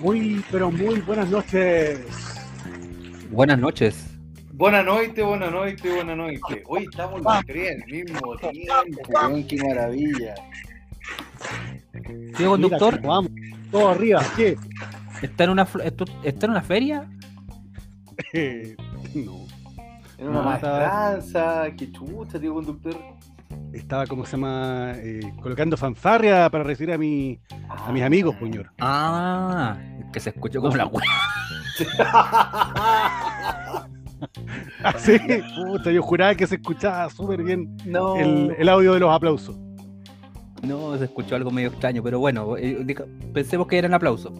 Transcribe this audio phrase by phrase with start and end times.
[0.00, 2.00] Muy, pero muy buenas noches.
[3.30, 4.10] Buenas noches.
[4.52, 6.62] Buenas noches, buenas noches, buenas noches.
[6.66, 10.34] Hoy estamos los tres al mismo tiempo, weón, qué maravilla.
[12.36, 13.30] Tío conductor, Mira, vamos,
[13.70, 14.22] todo arriba.
[14.36, 14.56] ¿Qué?
[15.22, 15.66] ¿está en una,
[16.24, 17.08] ¿está en una feria?
[18.32, 18.76] Eh,
[19.14, 19.46] no.
[20.18, 23.15] En una No, maestranza, qué chucha, tío conductor.
[23.76, 24.92] Estaba, como se llama?
[24.96, 28.70] Eh, colocando fanfarria para recibir a, mi, a mis amigos, puñor.
[28.80, 29.76] Ah,
[30.12, 31.04] que se escuchó como la wea.
[34.82, 35.18] Ah, sí,
[35.66, 39.54] puta, yo juraba que se escuchaba súper bien No, el, el audio de los aplausos.
[40.62, 42.96] no, se escuchó algo medio extraño, pero bueno, eh,
[43.34, 44.32] pensemos que eran aplausos.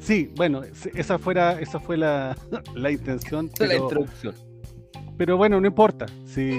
[0.00, 0.62] Sí, bueno,
[0.94, 2.36] esa, fuera, esa fue la,
[2.74, 4.34] la intención, es la pero, introducción.
[5.16, 6.06] pero bueno, no importa.
[6.26, 6.50] Sí.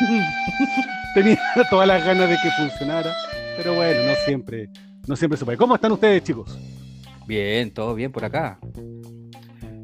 [1.14, 1.38] Tenía
[1.70, 3.14] todas las ganas de que funcionara,
[3.56, 4.68] pero bueno, no siempre,
[5.06, 5.56] no siempre se puede.
[5.58, 6.58] ¿Cómo están ustedes, chicos?
[7.26, 8.58] Bien, todo bien por acá.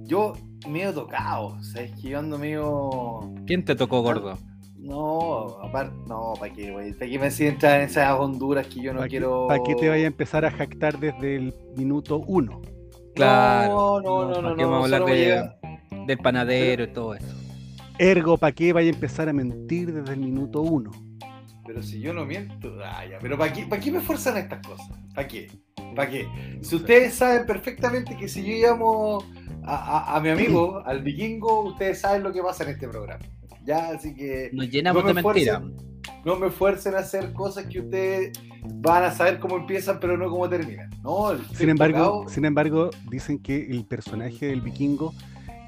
[0.04, 0.34] Yo
[0.68, 1.92] medio tocado, ¿sabes?
[2.00, 3.32] Que yo ando medio.
[3.46, 4.38] ¿Quién te tocó, gordo?
[4.78, 6.92] No, aparte, no, ¿para qué, güey?
[6.92, 9.48] ¿Para qué me entrar en esas honduras que yo no ¿Para quiero.
[9.64, 12.60] que te vaya a empezar a jactar desde el minuto uno?
[13.14, 14.00] Claro.
[14.02, 14.42] No, no, no, no.
[14.42, 15.50] ¿para qué vamos a hablar de-
[16.06, 17.26] del panadero y todo eso.
[18.02, 20.90] Ergo, ¿para qué vaya a empezar a mentir desde el minuto uno?
[21.64, 24.66] Pero si yo no miento, ah, ya, pero ¿para qué, ¿para qué me fuerzan estas
[24.66, 24.88] cosas?
[25.14, 25.48] ¿Para qué?
[25.94, 26.26] ¿Para qué?
[26.62, 29.22] Si ustedes saben perfectamente que si yo llamo
[29.64, 33.24] a, a- a mi amigo, al vikingo, ustedes saben lo que pasa en este programa.
[33.64, 35.62] Ya, así que Nos llenamos No de me mentiras.
[36.24, 38.32] no me fuercen a hacer cosas que ustedes
[38.74, 40.90] van a saber cómo empiezan, pero no cómo terminan.
[41.04, 45.14] No, Sin embargo, tocado- sin embargo, dicen que el personaje del vikingo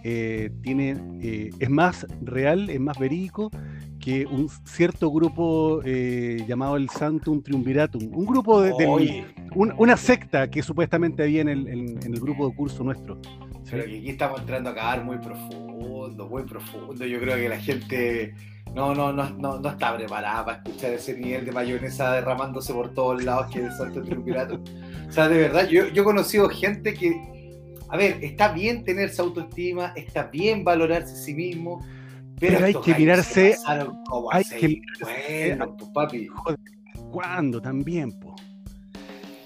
[0.04, 3.50] eh, tiene, eh, es más real, es más verídico
[3.98, 9.24] que un cierto grupo eh, llamado el Santum Triumviratum, un grupo de, del- Oye,
[9.54, 13.18] un- una secta que supuestamente había en el, en- en el grupo de curso nuestro.
[13.70, 17.06] pero que aquí estamos entrando a cavar muy profundo, muy profundo.
[17.06, 18.34] Yo creo que la gente
[18.74, 22.92] no, no, no, no, no está preparada para escuchar ese nivel de mayonesa derramándose por
[22.92, 24.60] todos lados que es el Santo Triunvirato.
[25.08, 27.12] O sea, de verdad, yo, yo he conocido gente que,
[27.88, 31.80] a ver, está bien tenerse autoestima, está bien valorarse a sí mismo,
[32.40, 36.28] pero, Pero hay que mirarse- hay a que mirarse- Bueno, pues, papi.
[37.10, 38.34] ¿Cuándo también, po?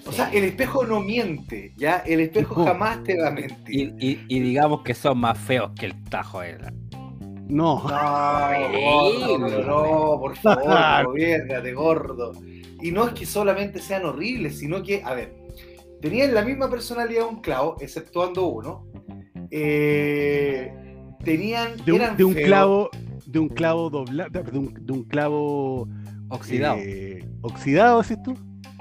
[0.07, 1.99] O sea, el espejo no miente, ¿ya?
[1.99, 2.65] El espejo No.
[2.67, 3.95] jamás te va a Y, mentir.
[3.99, 6.43] y- y digamos que son más feos que el tajo.
[6.43, 6.57] eh.
[7.47, 12.33] No, No, gordo, no, por favor, gobiernate, gordo.
[12.81, 15.35] Y no es que solamente sean horribles, sino que, a ver,
[16.01, 18.87] tenían la misma personalidad de un clavo, exceptuando uno.
[19.51, 20.73] Eh,
[21.25, 21.77] tenían.
[21.85, 22.91] de un, de un clavo,
[23.27, 25.89] de un clavo doblado, de un, de un clavo
[26.31, 26.79] Oxidado.
[26.81, 28.35] eh, oxidado, ¿decís tú?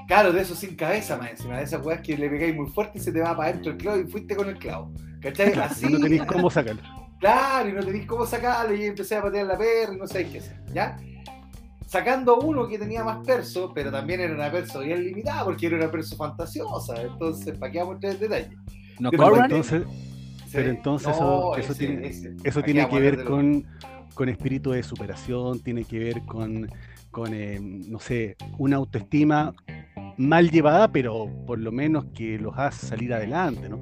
[0.07, 2.97] Claro, de eso sin cabeza más encima, de esas weas que le pegáis muy fuerte
[2.97, 4.93] y se te va para adentro el clavo y fuiste con el clavo.
[5.21, 5.53] ¿Cachai?
[5.59, 5.85] Así.
[5.87, 6.81] Y no tenéis cómo sacarlo.
[7.19, 10.29] Claro, y no tenéis cómo sacarlo, y empecé a patear la perra y no sabéis
[10.29, 10.97] qué hacer, ¿ya?
[11.87, 15.67] Sacando a uno que tenía más perso, pero también era una perso bien limitada, porque
[15.67, 18.57] era una perso fantasiosa, entonces, ¿para qué vamos a entrar en detalle?
[18.99, 19.35] ¿No pero?
[19.43, 19.83] Entonces,
[20.51, 23.65] Pero entonces eso- eso tiene- eso ¿para qué tiene que ver con,
[24.13, 26.69] con espíritu de superación, tiene que ver con,
[27.11, 29.53] con eh, no sé, una autoestima
[30.17, 33.79] mal llevada, pero por lo menos que los hace salir adelante, ¿no?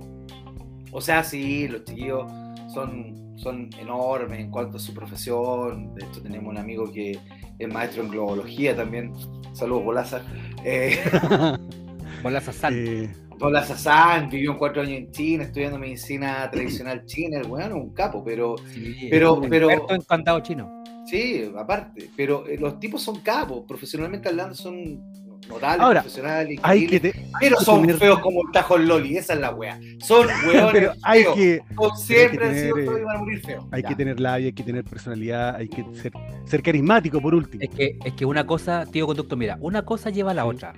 [0.91, 2.25] O sea, sí, los chiquillos
[2.73, 5.93] son, son enormes en cuanto a su profesión.
[5.95, 7.17] De hecho, tenemos un amigo que
[7.59, 9.13] es maestro en globología también.
[9.53, 10.21] Saludos, Bolaza.
[10.63, 10.97] Eh,
[12.23, 12.73] Bolas a sal.
[12.75, 17.37] Eh, Bolaza San vivió cuatro años en China estudiando medicina tradicional china.
[17.39, 20.83] El es un capo, pero Sí, pero- un pero- experto en candado chino.
[21.05, 25.03] Sí, aparte, pero eh, los tipos son capos, profesionalmente hablando son
[25.47, 28.77] notables, Ahora, profesionales, hay que, increíbles, te- pero que son tener- feos como el tajo
[28.77, 29.79] Loli, esa es la wea.
[29.99, 31.61] Son weones pero hay feos, que,
[31.97, 33.65] siempre que han sido tener, feos eh, y van a morir feos.
[33.71, 33.87] hay Ya.
[33.89, 36.11] que tener labia, hay que tener personalidad, hay que ser,
[36.45, 37.63] ser carismático por último.
[37.63, 40.73] Es que, es que una cosa, tío conducto, mira, una cosa lleva a la otra.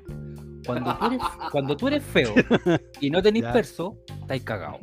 [0.65, 1.19] Cuando tú eres,
[1.51, 2.33] cuando tú eres feo
[2.99, 3.53] y no tenés Ya.
[3.53, 4.79] perso, estáis cagados.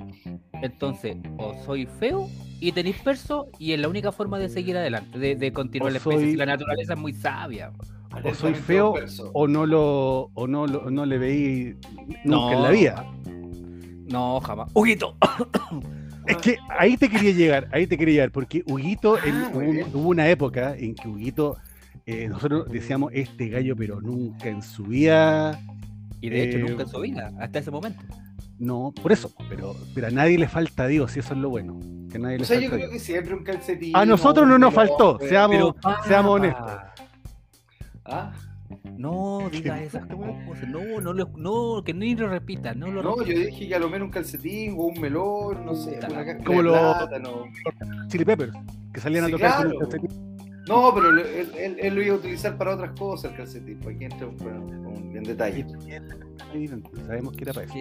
[0.63, 2.29] Entonces, o soy feo
[2.61, 5.93] y tenéis perso, y es la única forma de seguir adelante, de, de continuar O
[5.93, 6.21] la especie.
[6.21, 7.71] soy- Si La naturaleza es muy sabia.
[8.23, 8.95] O soy feo
[9.33, 11.77] o no lo, o no, lo- no le veí
[12.25, 12.53] nunca No.
[12.53, 13.07] en la vida.
[14.07, 14.71] No, jamás.
[14.75, 15.17] ¡Huguito!
[16.27, 19.51] Es que ahí te quería llegar, ahí te quería llegar, porque Huguito, Ah,
[19.93, 21.59] hubo, una época en que Huguito,
[22.07, 25.61] eh, nosotros decíamos, este gallo, pero nunca en su vida,
[26.23, 28.01] Y de hecho, Eh, nunca en su vida, hasta ese momento.
[28.59, 31.79] No, por eso, pero, pero a nadie le falta Dios, y eso es lo bueno.
[32.11, 33.03] Que a nadie O le sea, yo falta creo Dios.
[33.03, 33.95] que siempre un calcetín.
[33.95, 36.73] A nosotros no nos faltó, seamos, Pero, seamos honestos.
[38.05, 38.33] ¿Ah?
[38.97, 40.69] No diga esas cosas.
[40.69, 42.75] No, no, lo- no, que ni lo repita.
[42.75, 43.39] No lo No, repita.
[43.41, 46.63] yo dije que a lo menos un calcetín o un melón, no sé, una Como
[46.63, 47.45] los- plátano.
[48.09, 48.53] Chili Peppers,
[48.93, 49.79] que salían Sí, a tocar con claro.
[49.79, 50.35] un calcetín.
[50.67, 53.79] No, pero él, él- él lo iba a utilizar para otras cosas, el calcetín.
[53.81, 55.67] Pues aquí entra un, un- un- en detalle.
[57.07, 57.75] Sabemos que era para eso.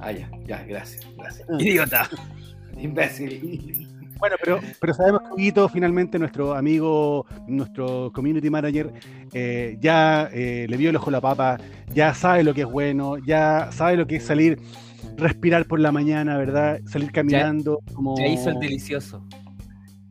[0.00, 1.46] Ah, ya, ya, gracias, gracias.
[1.58, 2.08] Idiota.
[2.78, 3.86] Imbécil.
[4.24, 8.90] Bueno, pero, pero sabemos que Huguito, finalmente, nuestro amigo, nuestro community manager,
[9.34, 11.58] eh, ya eh, le vio el ojo a la papa,
[11.92, 14.58] ya sabe lo que es bueno, ya sabe lo que es salir,
[15.18, 16.80] respirar por la mañana, ¿verdad?
[16.86, 18.16] Salir caminando como...
[18.16, 19.22] Ya hizo el delicioso.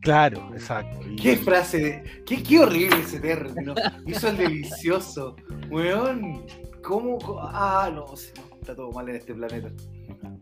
[0.00, 1.00] Claro, exacto.
[1.10, 3.74] Y- Qué frase, de- qué, qué horrible ese término.
[4.06, 5.34] Hizo el delicioso.
[5.70, 6.44] Weón,
[6.84, 7.18] ¿cómo?
[7.40, 9.70] Ah, no, está todo mal en este planeta.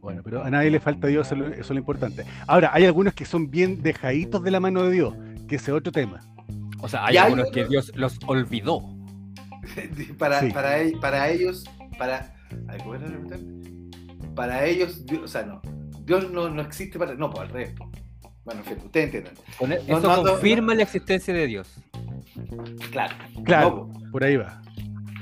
[0.01, 2.25] Bueno, pero a nadie le falta Dios, eso es lo, importante.
[2.47, 5.15] Ahora, hay algunos que son bien dejaditos de la mano de Dios,
[5.49, 6.21] que ese es otro tema.
[6.81, 8.83] O sea, hay algunos otro- que Dios los olvidó.
[10.19, 10.51] para, Sí.
[10.51, 11.65] para, e- para ellos,
[11.99, 12.35] para.
[14.35, 15.61] Para ellos, Dios- o sea, no.
[16.05, 17.15] Dios no, no existe para.
[17.15, 17.71] No, pues al revés.
[17.77, 17.91] po.
[18.45, 19.35] Bueno, en fin, ustedes entienden.
[19.61, 21.73] E- No, Eso no, no, confirma la existencia de Dios.
[22.91, 23.15] Claro.
[23.45, 24.11] Claro, No, po.
[24.11, 24.62] por ahí va.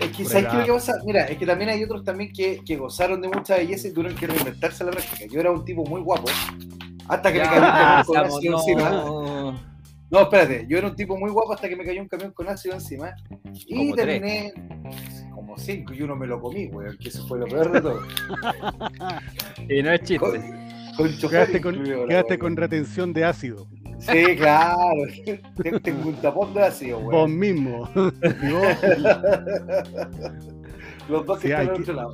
[0.00, 0.94] Es que, ¿sabes qué es lo que pasa?
[1.04, 4.16] Mira, es que también hay otros también que, que gozaron de mucha belleza y tuvieron
[4.18, 5.26] que reinventarse a la práctica.
[5.30, 6.28] Yo era un tipo muy guapo.
[7.08, 8.90] Hasta que me cayó un camión con ácido encima.
[10.10, 10.20] no.
[10.22, 12.74] Espérate, yo era un tipo muy guapo hasta que me cayó un camión con ácido
[12.74, 13.14] encima.
[13.66, 14.06] Y Como tres.
[14.06, 14.52] terminé
[15.34, 18.00] como cinco y uno me lo comí, weón, que eso fue lo peor de todo.
[19.68, 20.18] Y no es chiste.
[20.96, 21.16] Con,
[22.08, 23.66] Quedaste con retención de ácido.
[24.00, 25.02] Sí, claro.
[25.82, 27.38] Tengo un tapón de ácido, Vos weón.
[27.38, 27.88] mismo.
[27.94, 28.12] Vos,
[31.08, 32.12] Los dos que Sí, están al que- otro lado.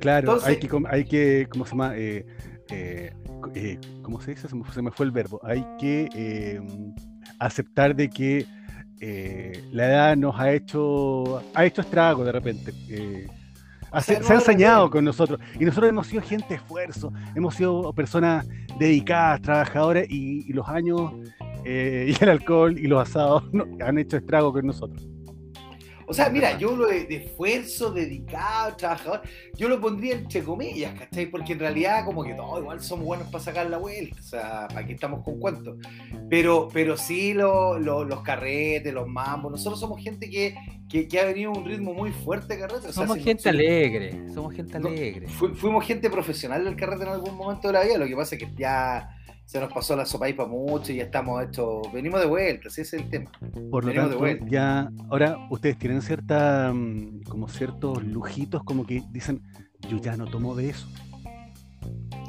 [0.00, 1.92] claro, Entonces- hay que, com- hay que, ¿cómo se llama?
[1.96, 2.26] Eh,
[2.70, 3.12] eh,
[3.54, 4.48] eh, ¿Cómo se dice?
[4.48, 5.40] Se me, se me fue el verbo.
[5.44, 6.60] Hay que eh,
[7.38, 8.46] aceptar de que
[9.00, 12.72] eh, la edad nos ha hecho, ha hecho estrago de repente.
[14.00, 14.92] Se, se ha de ensañado repente.
[14.92, 15.40] con nosotros.
[15.60, 18.48] Y nosotros hemos sido gente de esfuerzo, hemos sido personas
[18.78, 21.12] dedicadas, trabajadoras, y, y los años
[21.64, 25.06] eh, y el alcohol y los asados no- han hecho estrago con nosotros.
[26.12, 29.22] O sea, mira, yo lo de, de esfuerzo, dedicado, trabajador,
[29.56, 31.26] yo lo pondría entre comillas, ¿cachai?
[31.26, 34.68] Porque en realidad como que todos igual somos buenos para sacar la vuelta, o sea,
[34.68, 35.76] ¿para qué estamos con cuentos?
[36.28, 40.54] Pero, pero sí lo- lo- los carretes, los mambos, nosotros somos gente que,
[40.88, 42.78] que, que ha venido a un ritmo muy fuerte de carrete.
[42.88, 44.28] o sea, Somos si- gente alegre.
[44.34, 45.26] Somos gente No, alegre.
[45.28, 48.36] fu- fuimos gente profesional del carrete en algún momento de la vida, lo que pasa
[48.36, 49.08] es que ya
[49.44, 52.82] se nos pasó la sopa para mucho y ya estamos hechos, venimos de vuelta, ese
[52.82, 53.30] es el tema.
[53.70, 54.46] Por lo Venimos de tanto, vuelta.
[54.48, 59.42] ya ahora ustedes tienen cierta mm, como ciertos lujitos como que dicen,
[59.88, 60.88] yo ya no tomo de eso.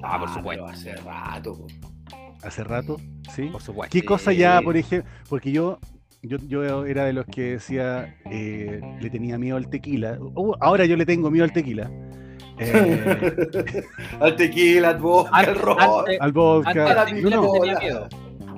[0.02, 0.66] Ah, por pero supuesto.
[0.68, 1.56] hace rato.
[1.56, 1.68] po.
[2.44, 2.98] Hace rato,
[3.34, 3.44] ¿sí?
[3.52, 3.92] Por supuesto.
[3.92, 5.10] ¿Qué cosa ya, por ejemplo?
[5.30, 5.80] Porque yo,
[6.22, 10.18] yo, yo era de los que decía, eh, le tenía miedo al tequila.
[10.20, 11.90] Uh, ahora yo le tengo miedo al tequila.
[12.60, 13.84] Eh,
[14.20, 16.70] al tequila, al vodka, al antes- al vodka.
[16.70, 18.10] Antes la el tequila No, no, te tenía miedo.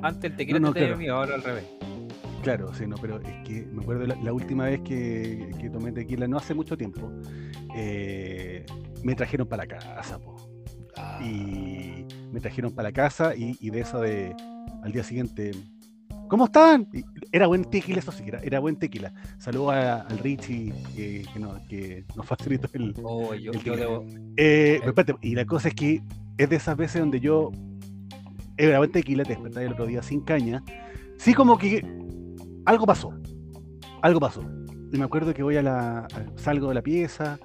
[0.01, 0.99] Antes el tequila No, no, te tenía claro.
[0.99, 1.63] miedo, ahora al revés.
[2.43, 5.91] Claro, sí, no, pero es que me acuerdo la, la última vez que, que tomé
[5.91, 7.11] tequila, no hace mucho tiempo,
[7.75, 8.63] eh,
[9.03, 10.35] me trajeron para la casa, po.
[10.97, 14.35] Ah, y me trajeron para la casa y, y de eso de
[14.83, 15.51] al día siguiente,
[16.27, 16.87] ¿cómo están?
[16.93, 19.13] Y era buen tequila, eso sí, era, era buen tequila.
[19.37, 22.93] Saludos a- al Richie que, que, no- que nos facilitó el...
[23.03, 24.05] Oh, yo, El yo debo.
[24.37, 26.01] Eh, espérate, y la cosa es que
[26.37, 27.51] es de esas veces donde yo
[28.57, 30.63] era buen tequila, te despertaba el otro día sin caña,
[31.17, 31.85] sí como que
[32.65, 33.13] algo pasó,
[34.01, 34.41] algo pasó.
[34.91, 37.37] Y me acuerdo que voy a la, salgo de la pieza,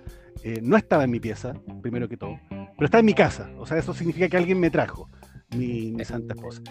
[0.44, 3.66] eh, no estaba en mi pieza, primero que todo, pero estaba en mi casa, o
[3.66, 5.08] sea, eso significa que alguien me trajo,
[5.56, 6.62] mi, mi santa esposa.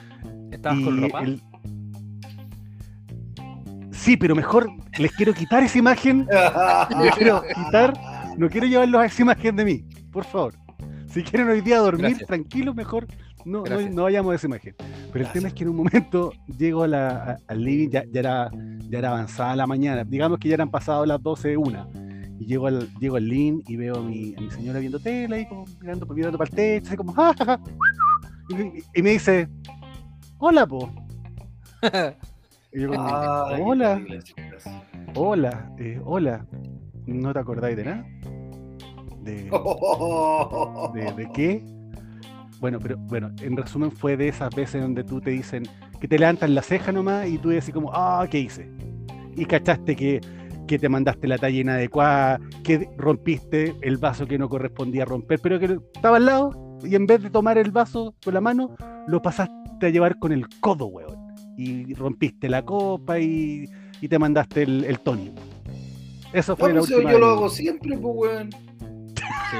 [0.52, 1.22] ¿Estabas con ropa?
[1.24, 1.42] el-
[4.10, 6.28] Sí, pero mejor les quiero quitar esa imagen,
[7.00, 7.94] les quiero quitar,
[8.40, 10.56] no quiero llevarlos a esa imagen de mí, por favor.
[11.14, 12.26] Si quieren hoy día dormir Gracias.
[12.28, 13.06] tranquilos, mejor
[13.46, 14.74] no, no, vayamos a esa imagen.
[15.14, 18.04] Pero el tema es que en un momento llego a la, a- al living, ya,
[18.12, 18.50] ya, era,
[18.90, 21.88] ya era avanzada la mañana, digamos que ya eran pasadas las 12, una.
[22.40, 25.38] Y llego al, llego al living y veo a mi, a mi señora viendo tela
[25.38, 27.60] y como mirando, mirando para el techo, así como, "Ja, ja, ja".
[28.50, 29.48] Y, y me dice,
[30.40, 30.90] hola, po.
[32.72, 34.02] Y yo como, qué hola.
[35.16, 36.46] Hola, eh, hola.
[37.06, 38.06] ¿No te acordáis de nada?
[39.22, 39.50] ¿De,
[40.94, 41.64] de, de qué?
[42.60, 45.64] Bueno, pero bueno, en resumen fue de esas veces donde tú te dicen
[46.00, 48.70] que te levantan la ceja nomás y tú dices como, ah, ¿qué hice?
[49.36, 50.22] Y cachaste que,
[50.68, 55.60] que te mandaste la talla inadecuada, que rompiste el vaso que no correspondía romper, pero
[55.60, 58.76] que estaba al lado y en vez de tomar el vaso con la mano,
[59.08, 61.19] lo pasaste a llevar con el codo, weón.
[61.62, 63.66] Y rompiste la copa y,
[64.00, 65.32] y te mandaste el, el Tony.
[66.32, 68.50] Eso fue No, la pues, última yo lo hago siempre, pues, weón.
[69.52, 69.58] Sí,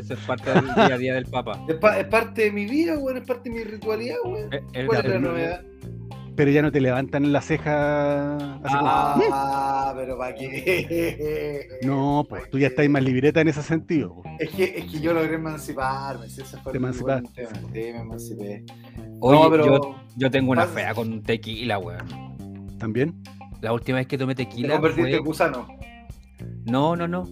[0.00, 1.60] eso es parte del día a día del Papa.
[1.66, 3.16] Es, pa- es parte de mi vida, weón.
[3.16, 4.50] Es parte de mi ritualidad, weón.
[4.74, 5.62] El- ¿Cuál es la novedad?
[6.38, 11.66] Pero ya no te levantan la ceja así como, Ah, pero para qué.
[11.82, 14.22] No, pues tú ya estás más libreta en ese sentido.
[14.38, 16.28] Es que, es que yo logré emanciparme.
[16.28, 16.78] Si ese fue Te.
[16.78, 18.64] Sí, me emancipé.
[19.18, 19.66] Oye, no, pero.
[19.66, 22.06] yo, yo tengo una fea con tequila, weón.
[22.78, 23.20] ¿También?
[23.60, 25.18] La última vez que tomé Te tequila convertiste fue...
[25.18, 25.66] en gusano.
[26.66, 27.24] No, no, no.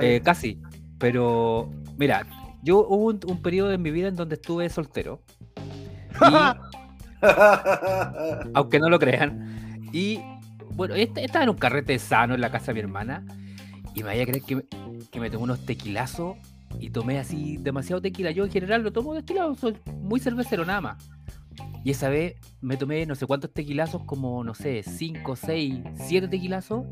[0.00, 0.60] Eh, casi.
[0.98, 2.26] Pero, mira,
[2.64, 5.22] yo hubo un, un periodo en mi vida en donde estuve soltero.
[6.72, 6.81] Y,
[8.54, 9.80] aunque no lo crean.
[9.92, 10.20] Y,
[10.74, 13.24] bueno, est- estaba en un carrete sano en la casa de mi hermana.
[13.94, 14.64] Y me vaya a creer que, me-
[15.10, 16.36] que me tomé unos tequilazos
[16.80, 18.30] y tomé así demasiado tequila.
[18.30, 21.10] Yo en general lo tomo destilado, soy muy cervecero nada más.
[21.84, 26.28] Y esa vez me tomé no sé cuántos tequilazos, como no sé, 5, 6, 7
[26.28, 26.84] tequilazos.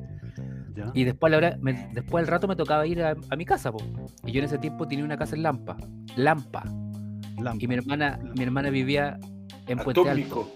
[0.76, 0.90] ¿Ya?
[0.94, 3.44] Y después, a la hora- me- después al rato me tocaba ir a, a mi
[3.44, 3.78] casa, po.
[4.24, 5.76] y yo en ese tiempo tenía una casa en Lampa,
[6.16, 6.64] Lampa,
[7.38, 7.56] Lampa.
[7.64, 9.18] y mi hermana, mi hermana vivía
[9.72, 10.48] en Puente Alto.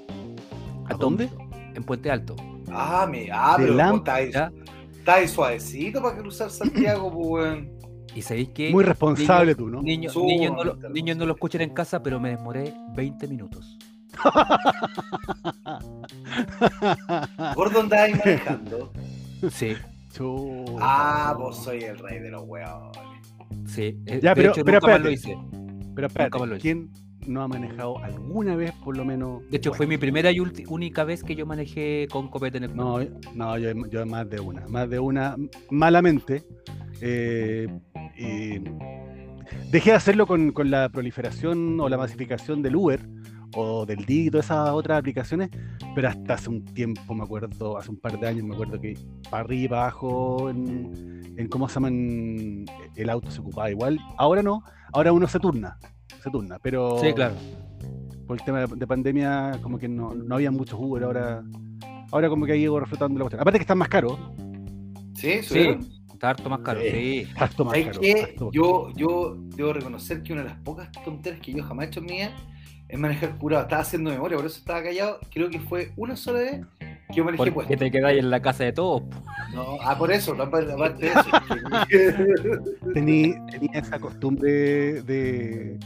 [0.88, 1.28] ¿A dónde?
[1.75, 2.37] En Puente Alto.
[2.71, 3.28] Ah, me.
[3.33, 7.71] Ah, pero está está ahí suavecito para cruzar Santiago, pues, weón.
[8.14, 9.83] Y sabéis que Muy responsable tú, ¿no?
[9.83, 13.76] niños, no lo, niños no lo escuchan en casa, pero me demoré 20 minutos.
[17.54, 18.92] Gordo andaba ahí manejando.
[19.50, 19.75] Sí,
[20.12, 20.73] Chuta.
[20.80, 22.97] Ah, vos soy el rey de los weones.
[23.66, 23.99] sí.
[24.06, 25.37] eh, Ya, de pero- hecho, pero nunca más lo hice.
[25.94, 26.61] Pero Nunca más lo espérate, hice.
[26.61, 26.90] ¿quién
[27.26, 29.49] no ha manejado alguna vez por lo menos?
[29.50, 32.76] De hecho, fue mi primera y única vez que yo manejé con copete en el
[32.76, 32.99] No,
[33.35, 34.66] no yo, yo más de una.
[34.69, 35.37] Más de una,
[35.71, 36.45] malamente.
[37.00, 37.66] eh,
[38.16, 38.59] y
[39.71, 43.00] dejé de hacerlo con, con la proliferación o la masificación del Uber
[43.57, 45.51] o del Didi y todas esas otras aplicaciones,
[45.95, 48.99] pero hasta hace un tiempo, me acuerdo, hace un par de años, me acuerdo que
[49.31, 52.65] para arriba, abajo, en, en cómo se llaman,
[52.97, 53.99] el auto se ocupaba igual.
[54.19, 55.79] Ahora no, ahora uno se turna,
[56.23, 57.35] se turna, pero Sí, claro.
[58.27, 61.43] por el tema de, de pandemia, como que no, no había muchos Uber, ahora,
[62.13, 63.41] ahora como que ha ido reflotando la cuestión.
[63.41, 64.19] Aparte que están más caros,
[65.15, 65.43] ¿Sí?
[65.43, 65.77] Sí,
[66.13, 66.81] está harto más caro.
[66.81, 66.91] Sí.
[66.91, 67.27] Sí.
[67.37, 68.23] harto más ¿Sabes caro.
[68.25, 71.89] harto Yo, yo debo reconocer que una de las pocas tonteras que yo jamás he
[71.89, 72.31] hecho en mi vida
[72.95, 73.65] es manejar curado.
[73.65, 75.19] Estaba haciendo memoria, por eso estaba callado.
[75.33, 77.77] Creo que fue una sola vez que yo manejé puesto.
[77.77, 79.03] te quedáis en la casa de todos.
[79.53, 81.21] No, ah, por eso, aparte de eso.
[82.95, 85.79] Tení- tenía esa costumbre de,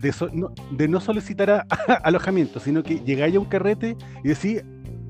[0.00, 1.66] de, so- no, de no solicitar a-
[2.04, 4.62] alojamiento, sino que llegáis a un carrete y decís,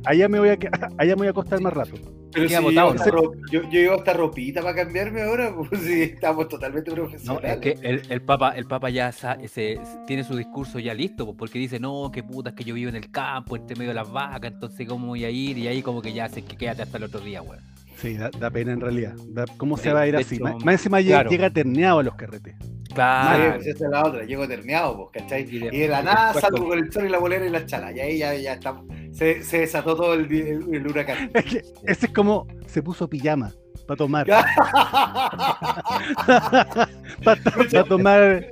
[0.07, 1.93] allá me voy a, que- allá me voy a acostar más rato.
[2.33, 6.03] Pero si yo, botado, ro- yo, yo llevo esta ropita para cambiarme ahora, pues sí,
[6.03, 7.51] estamos totalmente No, profesionales.
[7.53, 11.25] es que el, el Papa, el Papa ya sa- se- tiene su discurso ya listo,
[11.27, 13.95] po, porque dice, no, qué putas que yo vivo en el campo, entre medio de
[13.95, 16.83] las vacas, entonces cómo voy a ir, y ahí como que ya sé que quédate
[16.83, 17.61] hasta el otro día, weón.
[17.97, 19.15] Sí, da, da pena en realidad.
[19.29, 20.37] Da- ¿Cómo se De- va a ir así?
[20.37, 21.31] hecho, Más, más encima claro.
[21.31, 22.55] llega terneado a los carretes.
[22.95, 23.57] Claro.
[23.57, 25.43] esa es la otra, llego terneado, pues, ¿cachai?
[25.43, 27.50] Y de- Y de la nada después salgo con- el chorro y la bolera y
[27.50, 27.93] la chala.
[27.93, 28.85] Y ahí ya, ya estamos.
[29.12, 31.31] Se, se desató todo el, el- el huracán.
[31.35, 33.53] Es que ese es como se puso pijama
[33.87, 34.26] para tomar.
[37.25, 38.47] Para tomar,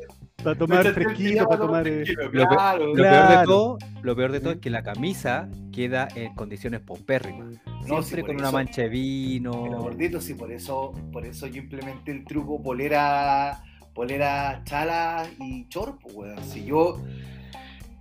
[0.44, 1.88] para tomar fresquito, para tomar.
[1.88, 4.82] eh, Lo, pe- Claro, lo peor de todo, lo peor de todo es que la
[4.82, 7.54] camisa queda en condiciones pompérrimas.
[7.88, 9.52] No, Siempre con una eso- mancha de Pero vino.
[9.82, 13.62] gordito, sí, por eso, por eso yo implementé el truco polera,
[13.94, 16.44] polera chala y chor, pues, weón.
[16.44, 16.98] Si yo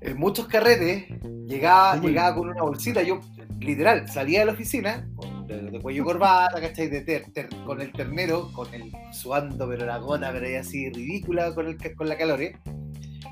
[0.04, 1.06] en muchos carretes
[1.48, 3.20] llegaba, llegaba con una bolsita, yo
[3.60, 5.08] literal salía de la oficina
[5.48, 6.88] de, de cuello corbata, ¿cachai?
[6.90, 10.90] De ter- ter- con el ternero, con el sudando, pero la gota, pero ahí así
[10.90, 12.58] ridícula con, el, con la calor, ¿eh?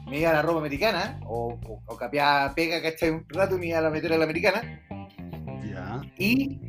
[0.10, 3.12] Me iba a la ropa americana, o, o, o capeaba pega, ¿cachai?
[3.12, 4.62] Un rato y me iba a la meter a la americana,
[5.64, 6.02] Ya.
[6.18, 6.60] y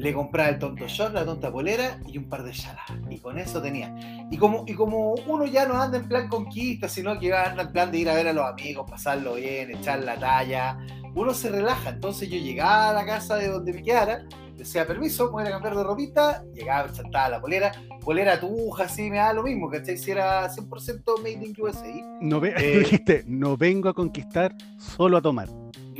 [0.00, 2.84] le compraba el tonto short, la tonta polera y un par de chalas.
[3.10, 3.94] Y con eso tenía.
[4.30, 7.72] Y como, y como uno ya no anda en plan conquista, sino que anda en
[7.72, 10.78] plan de ir a ver a los amigos, pasarlo bien, echar la talla,
[11.14, 11.90] uno se relaja.
[11.90, 14.24] Entonces yo llegaba a la casa de donde me quedara,
[14.56, 19.10] decía permiso, me voy a cambiar de ropita, llegaba, saltaba la polera, polera tuja, así
[19.10, 19.98] me da lo mismo, ¿cachai?
[19.98, 21.86] Si era 100% made in USA.
[22.22, 22.78] No ve- Eh.
[22.78, 25.48] dijiste, no vengo a conquistar, solo a tomar.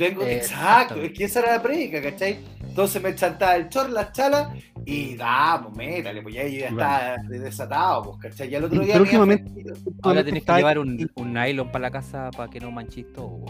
[0.01, 2.39] Vengo, Eh, exacto, es que esa era la predica, ¿cachai?
[2.67, 4.49] Entonces me chantaba el chor, las chalas,
[4.85, 8.49] y damos, métale, pues ya ya estaba desatado, pues, ¿cachai?
[8.51, 8.99] Y al otro día.
[8.99, 9.51] últimamente-.
[10.01, 13.11] Ahora tenés que está- llevar un, un nylon para la casa para que no manchis
[13.13, 13.45] todo.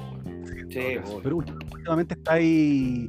[0.69, 1.15] Sí, pues.
[1.23, 3.07] Pero últimamente está ahí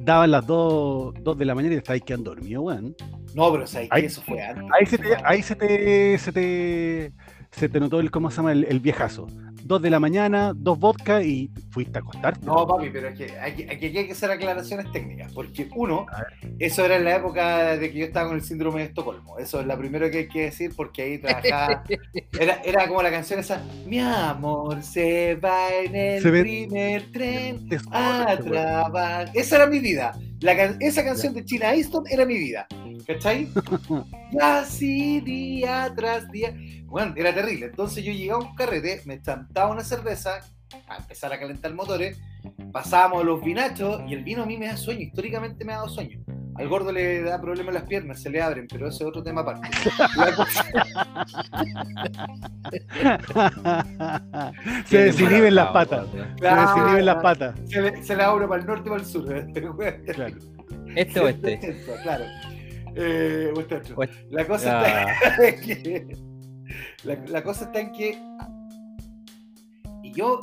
[0.00, 2.94] daban las 2, de la mañana y te estabas quedando dormido, weón.
[3.34, 4.64] No, pero o sea, Ahí- eso fue antes.
[4.78, 7.12] Ahí se te, ahí se te, se te,
[7.50, 8.52] se te notó el, ¿cómo se llama?
[8.52, 9.26] El, el viejazo.
[9.68, 12.44] 2 de la mañana, dos vodka y fuiste a acostarte.
[12.46, 16.06] No, papi, pero es que aquí, aquí hay que hacer aclaraciones técnicas, porque uno,
[16.58, 19.60] eso era en la época de que yo estaba con el síndrome de Estocolmo, eso
[19.60, 21.84] es lo primero que hay que decir, porque ahí trabajaba,
[22.40, 27.12] era, era como la canción esa, mi amor se va en el Se ve- primer
[27.12, 28.50] tren a weón.
[28.50, 32.66] trabajar, esa era mi vida, La esa canción de China Easton era mi vida,
[33.06, 33.48] ¿cachai?
[34.32, 39.20] Y así día tras día, bueno, era terrible, entonces yo llegaba a un carrete, me
[39.20, 40.40] chantaba una cerveza,
[40.88, 42.18] a empezar a calentar motores,
[42.72, 45.76] pasábamos a los vinachos y el vino a mí me da sueño, históricamente me ha
[45.76, 46.20] dado sueño.
[46.58, 49.22] Al gordo le da problema en las piernas, se le abren, pero ese es otro
[49.22, 49.68] tema aparte.
[54.86, 56.08] Se desinhiben las patas.
[56.40, 57.54] Se desinhiben las patas.
[57.68, 59.28] se, le, se le abre para el norte y para el sur.
[60.14, 60.36] Claro.
[60.96, 61.84] Este o este.
[62.02, 62.24] Claro.
[62.94, 63.94] Eh, este.
[64.30, 66.16] La cosa está en que.
[67.04, 68.18] La, la cosa está en que.
[70.02, 70.40] Y yo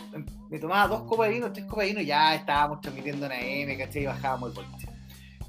[0.50, 3.32] me tomaba dos copas de vino, tres copas de vino, ya estábamos transmitiendo en
[3.70, 4.04] AM, ¿cachai?
[4.04, 4.90] Y bajábamos el boliche.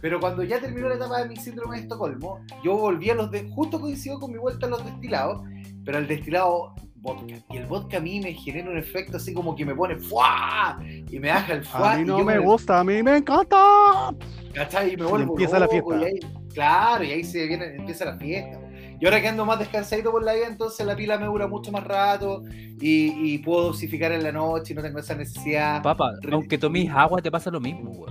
[0.00, 3.30] Pero cuando ya terminó la etapa de mi síndrome de Estocolmo, yo volví a los
[3.30, 3.48] de.
[3.50, 5.42] Justo coincido con mi vuelta a los destilados,
[5.84, 7.34] pero al destilado vodka.
[7.50, 10.78] Y el vodka a mí me genera un efecto así como que me pone ¡fuá!
[11.10, 11.92] Y me baja el fuá.
[11.94, 14.14] A mí no me gusta, a mí me encanta.
[14.54, 14.94] ¿Cachai?
[14.94, 16.00] Y me vuelvo empieza la fiesta.
[16.00, 16.20] y ahí-
[16.52, 18.58] claro, y ahí se viene, empieza la fiesta.
[18.98, 21.70] Y ahora que ando más descansadito por la vida, entonces la pila me dura mucho
[21.70, 22.42] más rato
[22.80, 25.82] y, y puedo dosificar en la noche y no tengo esa necesidad.
[25.82, 28.06] Papá, aunque tomes agua te pasa lo mismo.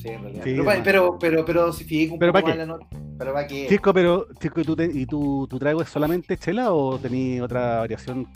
[0.00, 0.44] Sí, en realidad.
[0.44, 0.84] Sí, pero, pa- hermano.
[0.84, 2.58] pero, pero, pero dosifico un ¿Pero poco pa' más qué?
[2.58, 2.86] la noche.
[3.18, 3.66] Pero para qué.
[3.68, 7.44] Chico, pero, Chico, ¿y, tú te- y tu, tu trago es solamente chela o tenías
[7.44, 8.26] otra variación?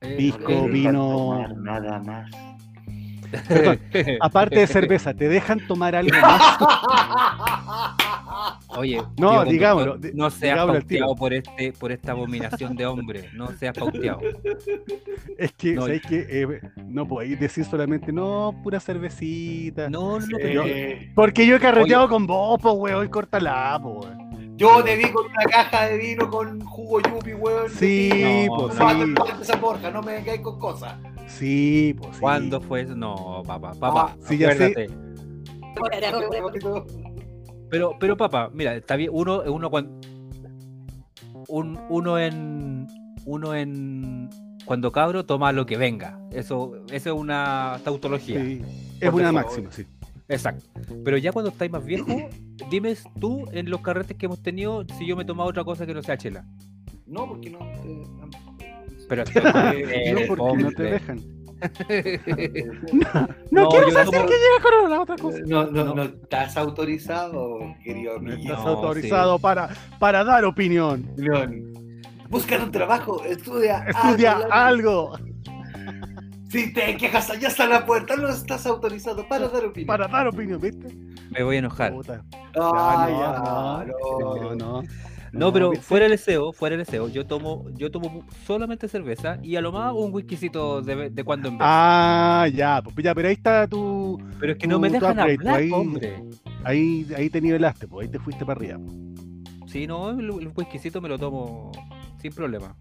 [0.00, 1.46] Eh, Pisco, eh, vino.
[1.56, 2.30] Nada más.
[3.48, 3.80] Perdón,
[4.20, 6.58] Aparte de cerveza, ¿te dejan tomar algo más?
[8.68, 12.86] Oye, No, Diego digámoslo, di- no seas digámoslo pauteado por este, por esta abominación de
[12.86, 14.20] hombre, no seas pauteado.
[15.38, 15.86] Es que, No.
[15.88, 19.88] Eh, no podéis decir solamente, no, pura cervecita.
[19.90, 24.56] No, no, pero Eh, Porque yo he carreteado con vos, po, weón, córtala, po, weón.
[24.56, 27.70] yo te vi con una caja de vino con jugo yupi, weón.
[27.70, 28.90] Sí, No, pues no.
[29.26, 30.94] sí, esa porja, no me vengáis con cosas.
[31.38, 32.20] Sí, pues sí.
[32.20, 32.94] ¿cuándo fue eso?
[32.94, 34.88] No, papá, papá, sí, ya sé.
[37.70, 39.98] Pero, pero papá, mira, está bien, uno, uno cuando
[41.48, 42.86] un, uno en
[43.24, 44.28] uno en
[44.64, 46.18] cuando cabro toma lo que venga.
[46.30, 48.40] Eso, eso es una tautología.
[48.44, 48.62] Sí,
[49.00, 49.32] Es una favor.
[49.44, 49.86] máxima, sí.
[50.28, 50.64] Exacto.
[51.04, 52.06] Pero ya cuando estáis más viejo,
[52.70, 55.84] dime tú en los carretes que hemos tenido si yo me he tomado otra cosa
[55.86, 56.44] que no sea chela.
[57.06, 57.58] No, porque no.
[57.60, 58.04] eh,
[59.12, 61.20] Pero no, porque no te dejan.
[63.50, 65.38] No, No, quiero yo saber tomo- que llega con la otra cosa.
[65.46, 65.94] No, no, No.
[65.94, 71.10] no, estás autorizado, querido No estás No, autorizado para, para dar opinión.
[71.16, 71.72] León.
[72.30, 73.84] Busca un trabajo, estudia.
[73.86, 75.18] Estudia algo, algo
[76.50, 79.86] Si te quejas, allá está la puerta, no estás autorizado para dar opinión.
[79.88, 80.88] para dar opinión, ¿viste?
[81.30, 81.92] Me voy a enojar.
[81.92, 82.24] Puta.
[82.54, 84.82] Ya, no, no.
[85.32, 85.38] No.
[85.46, 89.56] No, pero fuera el deseo, fuera el deseo, yo tomo, yo tomo solamente cerveza y
[89.56, 91.66] a lo más un whiskycito de, de cuando en vez.
[91.68, 94.18] Ah, ya, pues ya, pero ahí está tu.
[94.38, 96.22] pero es que no me dejan upgrade, hablar, ahí- hombre.
[96.64, 98.78] Ahí, ahí te nivelaste, pues ahí te fuiste para arriba.
[99.66, 101.72] Sí, no, el, el whiskycito me lo tomo
[102.20, 102.76] sin problema.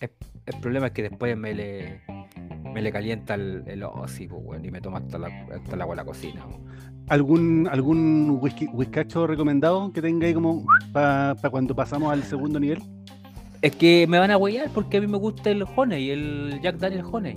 [0.00, 0.10] El,
[0.46, 2.02] el problema es que después me le,
[2.74, 5.94] me le calienta el, el hocico, weón, y me toma hasta, la, hasta el agua
[5.94, 6.44] de la cocina.
[6.44, 6.75] weón.
[7.08, 12.82] ¿Algún, algún whisky, whiskacho recomendado que tenga ahí como para cuando pasamos al segundo nivel?
[13.62, 16.76] Es que me van a huellar porque a mí me gusta el Honey, el Jack
[16.78, 17.36] Daniel Honey.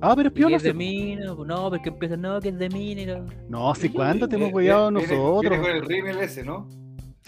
[0.00, 0.56] Ah, pero es piola.
[0.56, 0.76] es de sí.
[0.76, 3.02] mina, no, porque empiezan, no, que es de mina.
[3.02, 3.26] y no.
[3.48, 5.40] No, si cuándo te hemos huellado eh, nosotros.
[5.40, 6.68] Viene con el rímel ese, ¿no?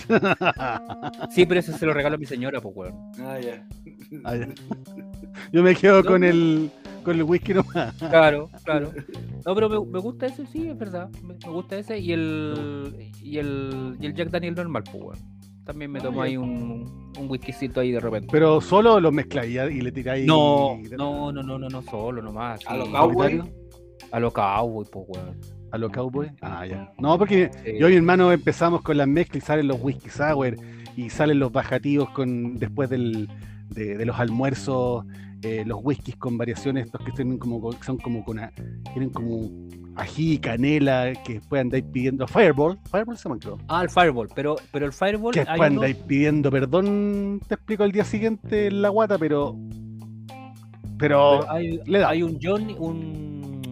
[1.31, 2.94] Sí, pero eso se lo regalo a mi señora, pues, weón.
[3.20, 3.66] Ah, ya.
[4.24, 4.35] Ah.
[5.53, 6.26] Yo me quedo No, con no.
[6.29, 6.70] el
[7.03, 7.95] con el whisky nomás.
[7.95, 8.91] Claro, claro.
[9.47, 11.09] No, pero me, me gusta ese, sí, es verdad.
[11.23, 15.23] Me, me gusta ese y el, y el y el Jack Daniel normal, pues.
[15.65, 18.29] También me Ah, tomo ahí un, un whiskycito ahí de repente.
[18.33, 20.27] Pero solo los mezcláis y le tiráis.
[20.27, 22.61] No, no, no, no, no, no, solo nomás.
[22.67, 22.93] A los sí.
[22.93, 23.31] cowboy.
[23.31, 23.55] solitario.
[24.13, 25.41] A los cowboy, pues, weón.
[25.73, 26.33] A los cowboys.
[26.41, 26.93] Ah, ya.
[26.99, 27.73] No, porque Sí.
[27.79, 30.57] yo y mi hermano empezamos con las mezclas y salen los whisky sour
[30.97, 33.29] y salen los bajativos con después del,
[33.69, 35.05] de, de los almuerzos,
[35.42, 38.53] eh, los whiskies con variaciones, estos que tienen como, son como con a-
[38.92, 39.48] tienen como
[39.96, 42.79] ají, canela, que después andáis pidiendo Fireball.
[42.90, 43.59] Fireball se creo.
[43.68, 47.85] Ah, el Fireball, pero, pero el Fireball Que después uno- andáis pidiendo perdón, te explico
[47.85, 49.57] el día siguiente en la guata, pero.
[50.98, 51.40] Pero.
[51.40, 52.11] pero hay, le da.
[52.11, 53.62] hay un Johnny, un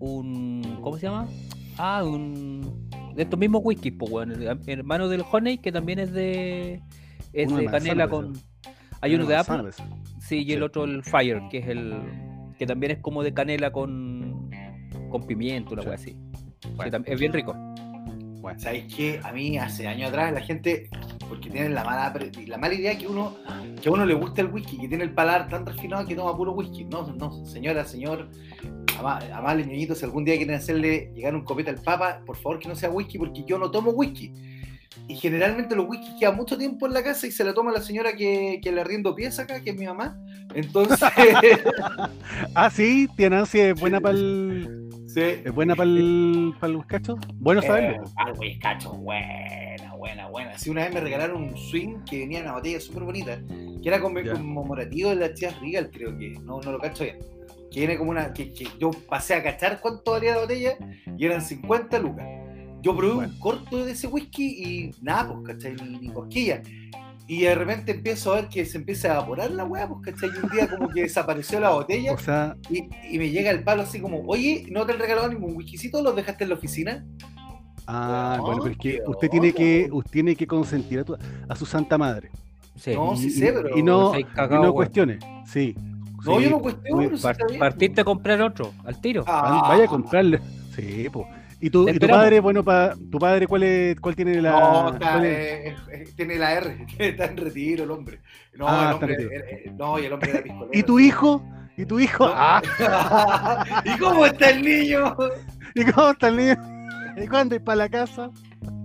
[0.00, 1.26] un ¿Cómo se llama?
[1.76, 2.88] Ah, un.
[3.14, 6.80] De estos mismos whisky, pues, el Hermano del Honey, que también es de.
[7.32, 8.32] Es Uno de de canela manzana, con.
[9.00, 9.84] Hay uno de manzana, Apple.
[10.28, 10.64] Sí, y el Sí.
[10.64, 11.94] otro el Fire, que es el.
[12.58, 14.50] Que también es como de canela con.
[15.10, 15.88] Con pimiento, una Sí.
[15.88, 16.16] cosa así.
[16.76, 16.98] Bueno.
[17.06, 17.54] es bien rico.
[18.40, 19.20] Bueno, ¿Sabéis qué?
[19.24, 20.88] A mí hace años atrás la gente,
[21.28, 22.12] porque tienen la mala,
[22.46, 23.36] la mala idea que uno,
[23.82, 26.36] que a uno le gusta el whisky, que tiene el paladar tan refinado que toma
[26.36, 26.84] puro whisky.
[26.84, 28.28] No, no, señora, señor,
[28.98, 32.58] ama- amables ñoñitos, si algún día quieren hacerle llegar un copete al papa, por favor
[32.58, 34.32] que no sea whisky, porque yo no tomo whisky.
[35.08, 37.80] Y generalmente los whiskies quedan mucho tiempo en la casa y se la toma la
[37.80, 40.20] señora que, que le arriendo pieza acá, que es mi mamá.
[40.54, 40.98] Entonces,
[42.54, 44.88] Ah, sí, Tianancia es buena para el.
[45.06, 45.20] sí.
[45.20, 47.16] Es buena para el, para el whiskacho.
[47.36, 48.04] Bueno saberlo.
[48.04, 50.58] Eh, al whiskacho, buena, buena, buena.
[50.58, 53.40] Sí, una vez me regalaron un swing que venía en una botella súper bonita,
[53.82, 57.18] que era conmemorativo de la Chivas Regal, creo que, no, no lo cacho bien.
[57.70, 60.76] Que viene como una, que, que yo pasé a cachar cuánto valía la botella
[61.16, 62.26] y eran 50 lucas.
[62.82, 63.32] Yo probé Bueno.
[63.32, 65.74] un corto de ese whisky y nada, pues, ¿cachai?
[65.76, 66.62] Ni, ni cosquilla.
[67.26, 70.30] Y de repente empiezo a ver que se empieza a evaporar la weá, pues, ¿cachai?
[70.30, 73.62] Y un día como que desapareció la botella O sea, y, y me llega el
[73.64, 76.02] palo así como, oye, ¿no te han regalado ningún whiskycito?
[76.02, 77.04] ¿Los dejaste en la oficina?
[77.86, 81.16] ah, No, bueno, pero es que usted tiene que, usted tiene que consentir a, tu-
[81.48, 82.30] a su santa madre.
[82.76, 82.92] Sí.
[82.94, 84.72] No, y, sí sé, pero- y no, Soy y no weón.
[84.72, 85.18] cuestione.
[85.46, 85.74] Sí.
[86.24, 89.24] No, sí, yo no cuestiono, Par- partiste a comprar otro, al tiro.
[89.26, 90.40] Ah, Vaya a comprarle.
[90.74, 91.26] Sí, pues.
[91.60, 94.50] ¿Y tu, y tu padre, bueno, para tu padre, cuál es, cuál tiene la.
[94.52, 98.20] No, está, cuál es- eh, eh, tiene la R, está en retiro el hombre.
[98.56, 99.30] No, Ah, el está en hombre, retiro.
[99.32, 100.70] eh, eh, no, y el hombre era piscolero.
[100.72, 101.42] ¿Y tu hijo?
[101.76, 102.26] ¿Y tu hijo?
[102.26, 102.32] No.
[102.34, 102.62] Ah,
[103.84, 105.16] ¿Y cómo está el niño?
[105.74, 106.56] ¿y cómo está el niño?
[107.16, 108.30] ¿Y cuándo es para la casa?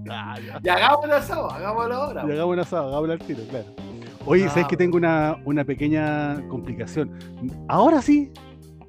[0.10, 0.60] Ah, ya.
[0.64, 2.26] Y hagámoslo asado, hagámoslo ahora.
[2.28, 3.66] Y hagamos un asado, hagámoslo al tiro, claro.
[4.26, 7.12] Oye, Ah, ¿sabes que tengo una, una pequeña complicación?
[7.68, 8.32] Ahora sí,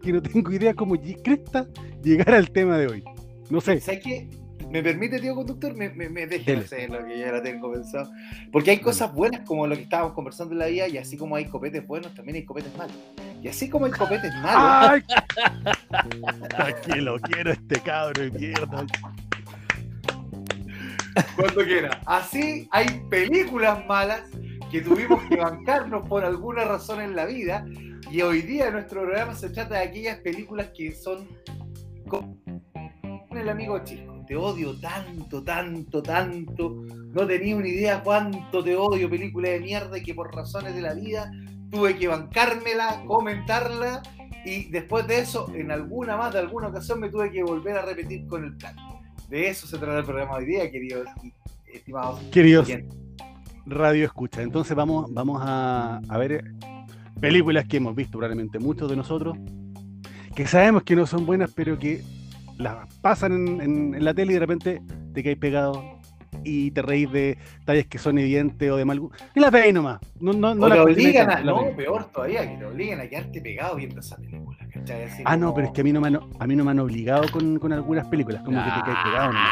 [0.03, 1.66] que no tengo idea cómo cresta
[2.03, 3.05] llegar al tema de hoy.
[3.50, 3.80] No sé.
[3.80, 4.28] ¿Sabes qué?
[4.70, 5.74] ¿Me permite, tío conductor?
[5.74, 8.11] Me, hacer lo que ya la tengo pensado.
[8.50, 11.37] Porque hay cosas buenas como lo que estábamos conversando en la vida, y así como
[11.37, 12.96] hay copetes buenos, también hay copetes malos.
[13.40, 15.02] Y así como hay copetes malos, ¡Ay!
[16.57, 18.87] Ay, que lo quiero este cabro de mierda.
[21.37, 22.00] cuando quiera.
[22.07, 24.22] Así hay películas malas
[24.72, 27.64] que tuvimos que bancarnos por alguna razón en la vida.
[28.11, 31.28] Y hoy día nuestro programa se trata de aquellas películas que son
[33.44, 34.24] el amigo chico.
[34.26, 36.83] Te odio tanto, tanto, tanto.
[37.12, 40.80] No tenía una idea cuánto te odio, película de mierda, y que por razones de
[40.80, 41.30] la vida
[41.70, 44.02] tuve que bancármela, comentarla.
[44.44, 47.83] Y después de eso, en alguna más de alguna ocasión, me tuve que volver a
[47.83, 48.74] repetir con el plan.
[49.28, 51.07] De eso se trata el programa hoy día, queridos
[51.66, 52.20] estimados.
[52.33, 52.68] Queridos
[53.66, 54.42] radio escucha.
[54.42, 56.52] Entonces vamos, vamos a, a ver
[57.20, 59.37] películas que hemos visto probablemente muchos de nosotros,
[60.35, 62.02] que sabemos que no son buenas, pero que
[62.59, 66.01] las pasan en, en- en la tele y de repente te caes pegado
[66.44, 69.16] y te reís de tallas que son evidentes o de mal gusto.
[69.35, 69.98] Y la veis nomás.
[70.20, 73.07] No, no, no o la obligan a, la no, peor todavía, que te obligan a
[73.09, 75.04] quedarte pegado viendo esa película, ¿cachai?
[75.04, 76.64] Así Ah, no, como- pero es que a mí no me han, a mí no
[76.64, 79.50] me han obligado con, con algunas películas, como que te caes pegado nomás.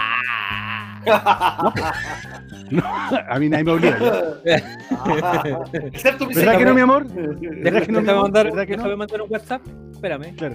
[2.70, 2.83] No,
[3.28, 3.98] a mí nadie me obliga.
[5.92, 7.07] Excepto mi ¿Verdad que no, mi amor?
[7.12, 8.22] ¿Verdad que no, mi déjame, amor?
[8.22, 8.83] mandar, ¿Verdad que no?
[8.85, 9.62] déjame mandar un WhatsApp.
[9.92, 10.35] Espérame.
[10.37, 10.55] Claro.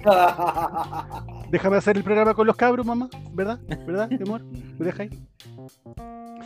[1.50, 3.08] Déjame hacer el programa con los cabros, mamá.
[3.32, 3.58] ¿Verdad?
[3.86, 4.42] ¿Verdad, mi amor?
[4.78, 5.10] ¿Me deja ahí?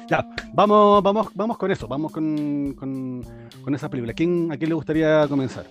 [0.09, 3.25] Ya, vamos, vamos, vamos con eso, vamos con, con,
[3.63, 4.13] con esa película.
[4.13, 5.67] ¿Quién, ¿A quién le gustaría comenzar?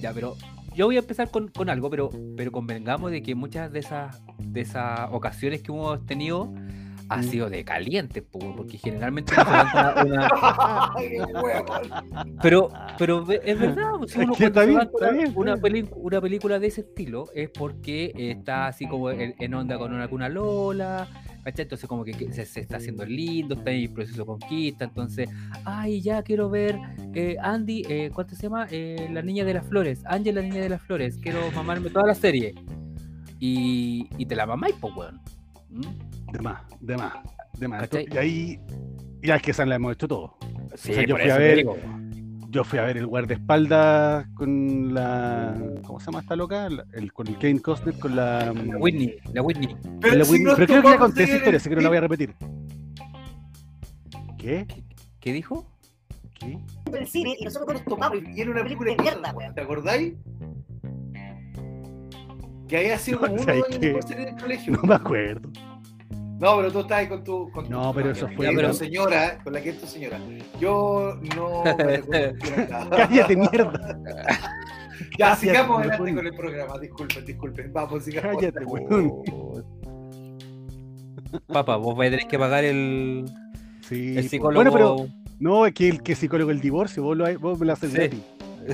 [0.00, 0.36] Ya, pero
[0.74, 4.22] yo voy a empezar con, con algo, pero, pero convengamos de que muchas de esas,
[4.38, 6.52] de esas ocasiones que hemos tenido
[7.16, 7.22] Mm.
[7.22, 10.92] sido de calientes, po, porque generalmente se una-
[12.42, 12.68] pero,
[12.98, 15.56] pero es verdad, si uno cuando bien, una, bien, una
[15.96, 20.28] una película de ese estilo es porque está así como en, en onda con alguna
[20.28, 21.08] Lola,
[21.44, 21.62] ¿cachai?
[21.64, 24.84] Entonces como que, que se, se está haciendo lindo, está en el proceso de conquista,
[24.84, 25.28] entonces,
[25.64, 26.78] ay, ya quiero ver
[27.14, 28.66] eh, Andy, eh, ¿cuánto se llama?
[28.70, 32.06] Eh, la niña de las flores, Ángel la niña de las flores, quiero mamarme toda
[32.06, 32.54] la serie.
[33.40, 35.20] Y, y te la mamáis, pues, weón.
[35.70, 35.82] ¿Mm?
[36.32, 37.14] De más, de más,
[37.58, 37.88] de más.
[37.92, 38.60] Y ahí,
[39.22, 40.36] ya es que esa la hemos hecho todo.
[40.74, 41.66] Sí, sea, yo fui a ver-.
[42.50, 45.54] Yo fui a ver el guardaespaldas con la.
[45.86, 46.68] ¿Cómo se llama esta loca?
[46.70, 48.52] La- El, con el Kane Costner, con la.
[48.54, 49.76] La Whitney, la Whitney.
[50.00, 51.82] Pero, la si Whitney- pero creo que ya conté esa historia, el así que no
[51.82, 52.34] la voy a repetir.
[54.38, 54.66] ¿Qué?
[55.20, 55.66] ¿Qué dijo?
[56.40, 56.58] ¿Qué?
[56.90, 58.18] del cine y nosotros nos topamos.
[58.34, 59.54] Y era una película de mierda, weón.
[59.54, 60.14] ¿Te acordáis?
[62.66, 64.72] Que había sido como uno o salir del colegio.
[64.72, 65.50] No me acuerdo.
[66.40, 67.50] No, pero tú estabas con tu.
[67.50, 69.86] Con tu- No, pero eso fue- es pero- tu señora, con la que es tu
[69.86, 70.18] señora.
[70.60, 71.64] Yo no.
[72.90, 73.98] Cállate, mierda.
[75.18, 76.78] Ya, Cállate, sigamos adelante con el programa.
[76.78, 77.72] Disculpen, disculpen.
[77.72, 78.36] Vamos, sigamos.
[78.36, 79.22] Cállate, weón.
[81.46, 83.24] Papá, vos vais a tener que pagar el,
[83.82, 84.28] Sí, el po.
[84.30, 84.54] psicólogo.
[84.54, 84.96] Bueno, pero
[85.40, 88.22] no, es que el que psicólogo el divorcio, vos, lo, vos me lo haces Sí.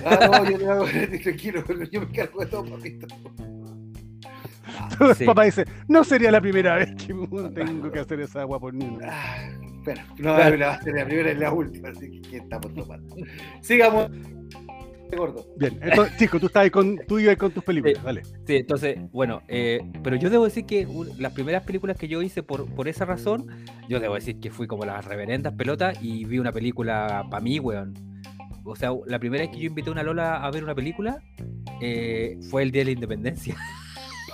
[0.05, 0.85] Ah, no, yo te hago
[1.22, 3.07] tranquilo, pero yo me cargo de todo, papito.
[5.16, 5.24] Sí.
[5.24, 7.14] Papá dice, no sería la primera vez que
[7.54, 8.98] tengo que hacer esa agua por niño.
[9.04, 9.48] Ah,
[9.85, 10.59] bueno, no, Claro.
[10.59, 13.14] va a ser la primera y la última, así que ¿qué estamos tomando?
[13.61, 14.11] Sigamos.
[15.16, 15.46] Gordo.
[15.57, 18.04] Bien, entonces, chico, tú estabas con, tú ibas con tus películas, Sí.
[18.04, 18.22] dale.
[18.24, 22.20] Sí, entonces, bueno, eh, pero yo debo decir que un- las primeras películas que yo
[22.22, 23.46] hice por, por esa razón,
[23.88, 27.61] yo debo decir que fui como las reverendas pelotas y vi una película para mí,
[27.61, 27.94] weón.
[28.64, 31.18] O sea, la primera vez que yo invité a una Lola a ver una película
[31.80, 33.54] eh, fue el Día de la Independencia.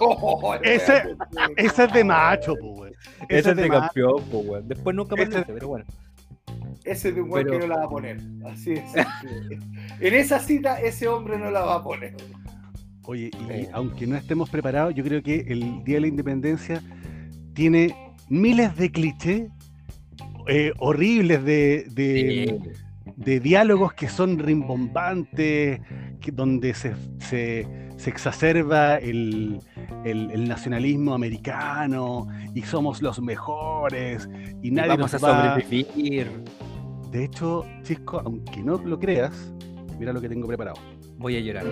[0.00, 1.14] Oh, Ese-
[1.56, 2.92] Esa es de macho, pues, güey.
[3.28, 3.80] Ese es de macho.
[3.80, 4.68] campeón, po, weón.
[4.68, 5.84] Después nunca más Ese- pero bueno.
[6.84, 8.18] Ese es de un güey Pero- que no la va a poner.
[8.46, 8.84] Así es.
[10.00, 12.14] en esa cita, ese hombre no la va a poner.
[13.04, 13.68] Oye, y Sí.
[13.72, 16.80] aunque no estemos preparados, yo creo que el Día de la Independencia
[17.54, 17.94] tiene
[18.28, 19.48] miles de clichés
[20.46, 23.12] eh, horribles de, de, Sí.
[23.16, 25.80] de diálogos que son rimbombantes,
[26.20, 29.60] que, donde se, se, se exacerba el,
[30.04, 34.28] el- el nacionalismo americano y somos los mejores
[34.62, 35.50] y Y nadie vamos a nos va...
[35.60, 36.30] sobrevivir.
[37.10, 39.52] De hecho, Chisco, aunque no lo creas,
[39.98, 40.76] mira lo que tengo preparado.
[41.18, 41.64] Voy a llorar.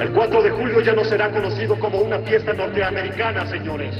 [0.00, 3.94] El 4 de julio ya no será conocido como una fiesta norteamericana, señores,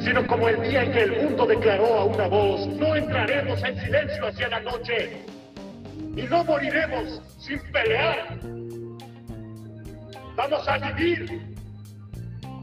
[0.00, 3.78] sino como el día en que el mundo declaró a una voz, no entraremos en
[3.80, 5.24] silencio hacia la noche
[6.16, 8.38] y no moriremos sin pelear.
[10.40, 11.42] Vamos a vivir,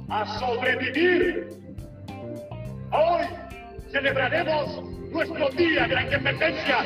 [0.09, 1.47] a sobrevivir.
[2.91, 3.25] Hoy
[3.91, 6.77] celebraremos nuestro día de la independencia.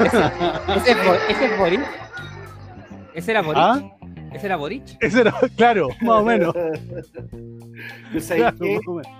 [0.74, 1.80] ¿Ese es, Bo- ese es Boric?
[3.12, 3.62] ¿Ese era Boric?
[3.62, 3.82] ¿Ah?
[4.32, 4.84] ¿Ese era Boric?
[5.00, 6.54] Ese era, claro, más o menos.
[8.12, 8.74] ¿Tú sabes Claro, qué?
[8.76, 9.12] más o menos.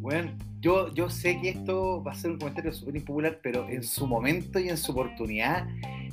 [0.00, 3.82] Bueno, yo, yo sé que esto va a ser un comentario súper impopular, pero en
[3.82, 5.66] su momento y en su oportunidad,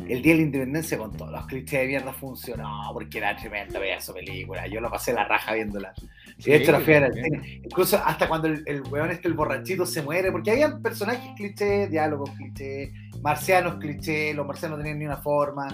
[0.07, 3.79] el Día de la Independencia con todos los clichés de mierda funcionó, porque era tremenda
[3.79, 4.67] de película.
[4.67, 5.93] Yo lo pasé la raja viéndola.
[6.39, 6.93] Y de hecho la fui.
[7.63, 11.89] Incluso hasta cuando el, el weón este, el borrachito, se muere, porque había personajes clichés,
[11.89, 15.67] diálogos clichés, marcianos clichés, los marcianos no tenían ni una forma,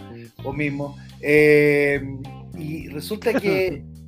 [0.44, 0.98] o mismo.
[1.22, 2.02] Eh,
[2.58, 3.84] y resulta que.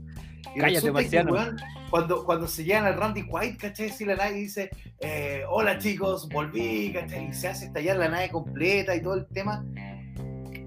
[0.56, 1.34] y Cállate, que, marciano.
[1.34, 1.58] weón,
[1.90, 3.90] cuando, cuando se llegan al Randy White, ¿cachai?
[3.90, 7.30] Si la nave dice, eh, hola chicos, volví, ¿cachai?
[7.30, 9.66] Y se hace estallar la nave completa y todo el tema.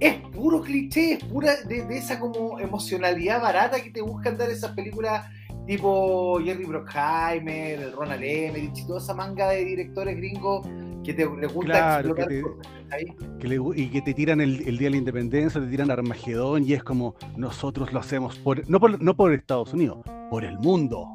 [0.00, 4.50] Es puro cliché, es pura de, de esa como emocionalidad barata que te buscan dar
[4.50, 5.26] esas películas
[5.66, 10.66] tipo Jerry Bruckheimer, el Ronald Emmerich y toda esa manga de directores gringos
[11.04, 12.14] que te les gusta Claro,
[13.38, 16.64] que le- y que te tiran el, el Día de la Independencia, te tiran Armagedón
[16.66, 19.98] y es como nosotros lo hacemos por no por, no por Estados Unidos,
[20.30, 21.06] por el mundo.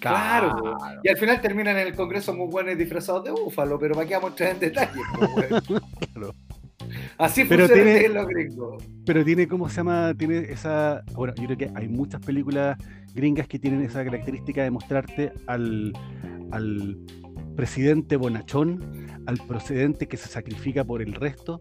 [0.00, 4.06] Claro, y al final terminan en el Congreso muy buenos disfrazados de búfalo, pero para
[4.08, 5.00] qué vamos a entrar en detalle.
[6.14, 6.34] Claro.
[7.18, 8.82] Así Pero funciona tiene- en los gringos.
[9.04, 10.14] Pero tiene, ¿cómo se llama?
[10.16, 11.02] Tiene esa.
[11.12, 12.78] Bueno, yo creo que hay muchas películas
[13.14, 15.92] gringas que tienen esa característica de mostrarte al,
[16.50, 16.96] al
[17.64, 18.80] presidente bonachón,
[19.26, 21.60] al presidente que se sacrifica por el resto,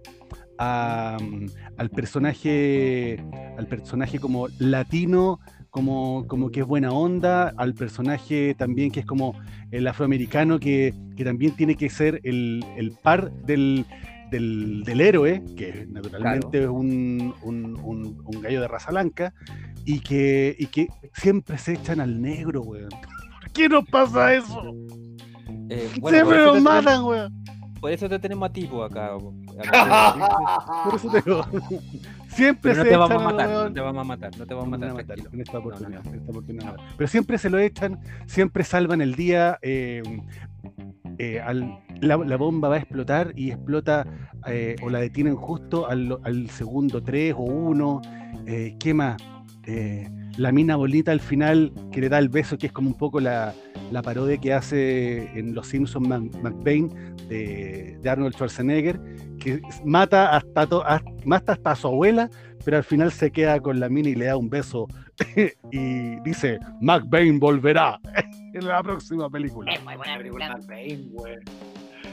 [0.58, 3.22] a, mm, al personaje,
[3.58, 9.06] al personaje como latino, como, como que es buena onda, al personaje también que es
[9.06, 9.34] como
[9.72, 13.86] el afroamericano que, que también tiene que ser el, el par del,
[14.32, 19.34] del, del héroe, que naturalmente es un, un, un- un gallo de raza blanca,
[19.84, 22.88] y que, y que siempre se echan al negro, weón.
[23.42, 24.62] ¿Por qué nos pasa eso?
[25.70, 27.44] Eh, bueno, siempre nos matan, weón.
[27.80, 29.12] por eso te tenemos a ti, po, acá.
[29.18, 29.34] po.
[30.86, 31.46] Por eso te digo.
[32.30, 34.46] Siempre Pero no se te vamos a echan matar, no te vamos a matar, no
[34.46, 34.90] te vamos a No matar.
[34.90, 36.10] a matar en esta No, no, oportunidad, no.
[36.12, 36.76] en esta oportunidad.
[36.98, 39.58] Pero siempre se lo echan, siempre salvan el día.
[39.62, 40.02] eh,
[41.18, 44.06] eh, al- la, la bomba va a explotar y explota
[44.48, 48.02] eh, o la detienen justo al, al segundo 3 o 1.
[48.80, 49.18] ¿Qué más?
[49.66, 50.08] Eh,
[50.40, 53.20] la mina bonita al final que le da el beso, que es como un poco
[53.20, 53.54] la,
[54.04, 56.90] parodia que hace en Los Simpsons McBain
[57.28, 59.00] de, Arnold Schwarzenegger,
[59.40, 62.30] que mata hasta, hasta- mata hasta su abuela,
[62.64, 64.88] pero al final se queda con la mina y le da un beso
[65.72, 68.00] y dice, McBain volverá
[68.54, 69.74] en la próxima película.
[69.74, 70.60] Es muy buena película.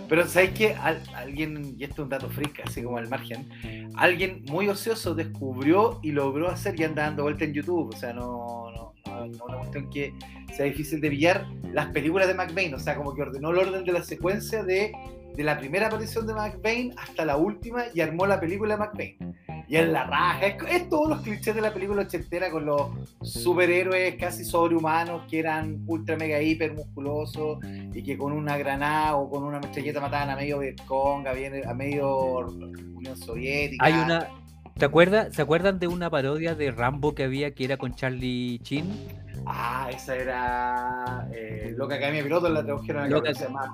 [0.08, 0.74] Pero ¿sabes qué?
[0.74, 3.48] Al- alguien, y esto es un dato freak, así como al margen,
[3.96, 7.92] alguien muy ocioso descubrió y logró hacer y anda dando vuelta en YouTube.
[7.94, 10.12] O sea, no, no, no, no una cuestión que
[10.54, 12.72] sea difícil de pillar las películas de McBain.
[12.74, 14.92] O sea, como que ordenó el orden de la secuencia de,
[15.36, 19.36] de la primera aparición de McBain hasta la última y armó la película de McBain.
[19.68, 20.46] y en la raja.
[20.46, 22.88] Es, es todos los clichés de la película ochentera con los
[23.22, 27.58] superhéroes casi sobrehumanos que eran ultra mega hiper musculosos
[27.92, 31.32] y que con una granada o con una metralleta mataban a medio Vietcong, a,
[31.70, 32.38] a medio
[32.94, 33.84] Unión Soviética.
[33.84, 34.28] Hay una.
[34.78, 38.58] ¿Te acuerdas, ¿Se acuerdan de una parodia de Rambo que había que era con Charlie
[38.58, 38.84] Chin?
[39.46, 43.72] Ah, esa era eh, Loca Academia de Pilotos, la tradujeron acá, Loca- pero se llamaba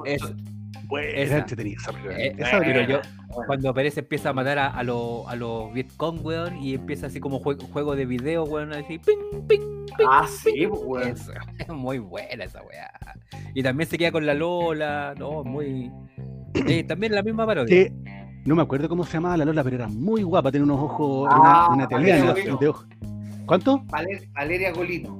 [0.98, 2.18] entretenida esa película.
[2.18, 3.02] Eh, Esa pero película.
[3.02, 7.06] yo, cuando aparece empieza a matar a, a los a los Vietcong, weón, y empieza
[7.06, 10.06] así como jue- juego de video, weón, así, ping, ping, ping.
[10.08, 11.08] Ah, sí, pues, weón.
[11.08, 12.90] Eso, es muy buena esa weá.
[13.54, 15.90] Y también se queda con la Lola, no, muy.
[16.54, 17.68] Eh, también la misma parodia.
[17.74, 17.92] Que
[18.44, 21.28] no me acuerdo cómo se llamaba la Lola, pero era muy guapa, tenía unos ojos,
[21.30, 22.56] Ah, una, una Valeria italiana Golino.
[22.58, 22.86] de ojos.
[23.46, 23.78] ¿Cuánto?
[23.86, 25.18] Valer- Valeria Golino.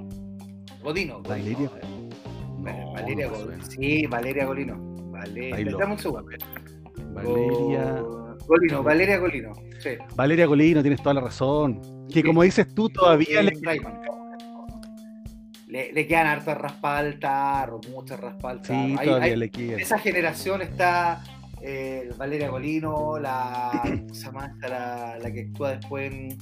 [0.83, 1.23] Godino.
[1.23, 1.71] Valeria.
[2.59, 3.65] No, Valeria no Golino.
[3.67, 4.92] Sí, Valeria Golino.
[5.25, 5.71] Valeria.
[5.73, 6.25] lo- Dame un segundo.
[7.15, 8.01] Valeria.
[8.01, 9.53] Go- Golino, Valeria Golino.
[9.79, 9.91] Sí.
[10.17, 11.81] Valeria Golino, tienes toda la razón.
[12.13, 13.53] Que como dices tú, todavía le...
[15.69, 18.61] Le, le quedan hartas raspadas al tarro, muchas al tarro.
[18.65, 19.77] Sí, Hay- todavía hay- le En queda.
[19.79, 21.23] esa generación está
[21.63, 24.69] eh, Valeria Golino, la, ¿cómo se llama esta?
[24.69, 26.39] la, la que actúa después en.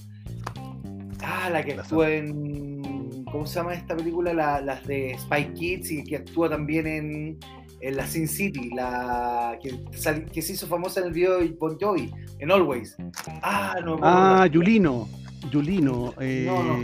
[1.22, 3.24] Ah, la que La actúa en.
[3.30, 4.32] ¿Cómo se llama esta película?
[4.34, 7.38] La- las de Spy Kids y que actúa también en,
[7.80, 11.48] en la Sin City, la que, sal- que se hizo famosa en el video de
[11.48, 12.96] Bon Jovi, en Always.
[13.42, 13.98] Ah, no.
[14.02, 15.08] Ah, Yulino.
[15.50, 16.14] Yulino.
[16.20, 16.78] eh, No, no.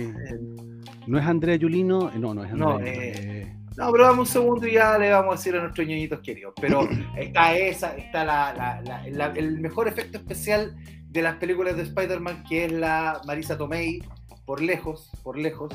[1.06, 2.08] ¿no es Andrea Yulino?
[2.10, 2.68] Eh, No, no es Andrea.
[2.68, 5.60] No, eh, eh, No, pero dame un segundo y ya le vamos a decir a
[5.60, 6.54] nuestros ñoñitos queridos.
[6.60, 10.74] Pero está esa, está la, la- la- la- el mejor efecto especial
[11.08, 14.02] de las películas de Spider-Man, que es la Marisa Tomei,
[14.46, 15.74] por lejos, por lejos.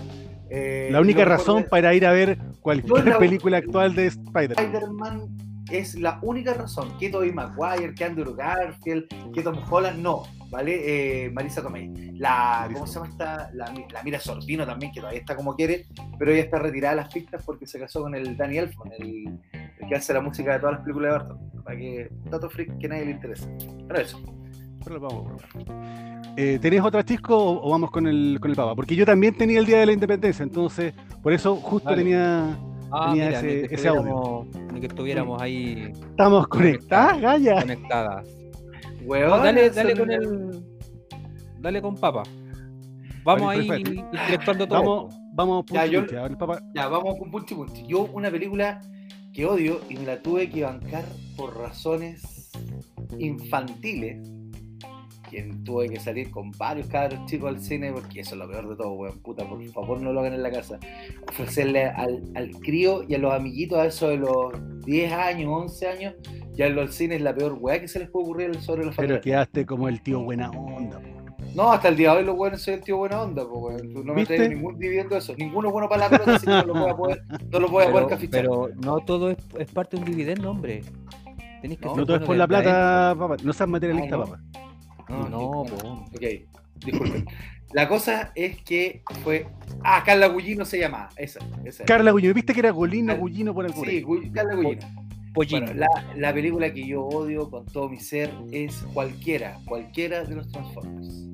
[0.49, 4.65] Eh, la única razón de para ir a ver cualquier la- película actual de Spider-Man.
[4.65, 5.27] Spider-Man
[5.69, 6.97] es la única razón.
[6.97, 11.25] Que Tobey Maguire, que Andrew Garfield, que Tom Holland, no, ¿vale?
[11.25, 12.11] Eh, Marisa Tomei.
[12.17, 13.51] La, ¿cómo se llama esta?
[13.53, 15.85] La, la Mira Sorbino también, que todavía está como quiere,
[16.17, 19.39] pero ella está retirada de las pistas porque se casó con el Danny Elfman, el,
[19.53, 21.63] el que hace la música de todas las películas de Barton.
[21.63, 23.47] Para que, dato freak que nadie le interesa.
[23.87, 24.21] Pero eso.
[24.83, 26.21] Pero lo vamos a probar.
[26.37, 28.75] Eh, ¿Tenés otra chisco o, o vamos con el, con el Papa?
[28.75, 32.03] Porque yo también tenía el Día de la Independencia, entonces por eso justo Dale.
[32.03, 32.57] tenía...
[32.93, 34.45] Ah, tenía mira, ese- ni que ese audio.
[34.73, 37.61] Ni que estuviéramos ahí Estamos conectadas, Gaya.
[37.61, 38.27] conectadas.
[39.05, 40.63] Weón, No, dale, dale con el.
[41.59, 42.23] Dale con papa.
[43.23, 43.81] Vamos Vale, ahí
[44.13, 44.79] interactuando todo.
[44.79, 46.15] Vamos, vamos Ya, punchi, yo- punchi.
[46.17, 46.59] A ver, Papa.
[46.75, 47.87] Ya, vamos con Punchi Punchi.
[47.87, 48.81] Yo, una película
[49.33, 51.05] que odio y me la tuve que bancar
[51.37, 52.51] por razones
[53.19, 54.27] infantiles.
[55.31, 58.67] Quien tuve que salir con varios cabros chicos al cine, porque eso es lo peor
[58.69, 59.17] de todo, weón.
[59.19, 60.77] Puta, por favor no lo hagan en la casa.
[61.29, 64.51] Ofrecerle al, al crío y a los amiguitos a eso de los
[64.85, 66.13] 10 años, 11 años,
[66.53, 68.93] ya en los cines es la peor weá que se les puede ocurrir sobre los
[68.95, 69.23] Pero familiares.
[69.23, 70.99] quedaste como el tío buena onda.
[70.99, 71.07] po.
[71.55, 73.93] No, hasta el día de hoy los buenos soy el tío buena onda, po, weón.
[73.93, 75.33] Tú No me traes ningún dividendo de eso.
[75.37, 77.67] Ninguno es bueno para la pelota, así que no lo voy a poder, no lo
[77.69, 78.41] voy a poder pero, cafichar.
[78.41, 80.81] pero no todo es, es parte de un dividiendo, hombre.
[81.61, 83.37] Tenés que No, No todo es por la plata, papá.
[83.43, 84.25] No seas materialista, no.
[84.25, 84.41] papá.
[85.09, 86.05] No, no, po.
[86.13, 86.23] Ok,
[86.85, 87.25] disculpen.
[87.73, 89.47] La cosa es que fue.
[89.83, 91.07] Ah, Carla Gullino se llama.
[91.15, 91.85] Esa, esa.
[91.85, 94.03] Carla Gullino, ¿viste que era Golino, Gullino por el por Sí?
[94.03, 94.87] Gull- Carla Gullino.
[95.33, 95.87] Bueno, la,
[96.17, 101.29] la película que yo odio con todo mi ser es cualquiera, cualquiera de los Transformers.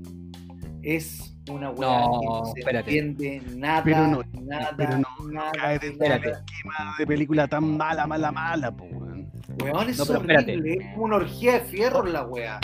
[0.83, 2.97] Es una weá No, que no se espérate.
[2.99, 6.19] entiende nada, Pero no, nada, pero no, nada, Cae dentro nada.
[6.19, 9.31] del esquema de película tan mala, mala, mala, po, weón.
[9.63, 12.59] Weón, es No, horrible, es como una orgía de fierro la weá.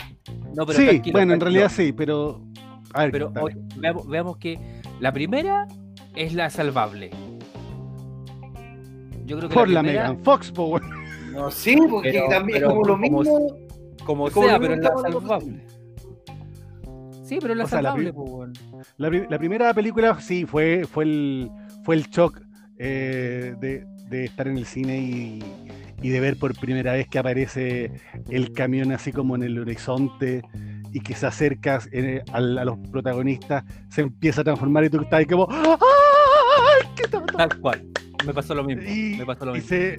[0.54, 2.42] No, pero Sí, tranquilo, bueno, en realidad sí, pero.
[2.94, 4.60] A ver, Pero oye, veamos, veamos que
[5.00, 5.68] la primera
[6.16, 7.10] es la salvable.
[9.26, 11.04] Yo creo que por la primera, Megan Fox, po, weón.
[11.32, 13.24] No, sí, porque Pero- también pero es como lo mismo.
[14.06, 15.66] como como sea, pero es la salvable.
[17.24, 18.14] Sí, pero es la O sea, la salvable.
[18.98, 21.50] La, pri- la primera película sí fue, fue, el,
[21.84, 22.42] fue el shock
[22.78, 25.40] eh, de, de estar en el cine y,
[26.04, 27.92] y de ver por primera vez que aparece
[28.30, 30.44] el camión así como en el horizonte
[30.92, 35.20] y que se acerca eh, a, los protagonistas, se empieza a transformar y tú estás
[35.20, 36.88] ahí como ¡Ay!
[36.96, 37.26] ¿Qué tal?
[37.26, 37.88] Tal cual.
[38.28, 38.84] Me pasó lo mismo.
[38.84, 39.70] Y, me pasó lo y mismo.
[39.70, 39.98] se,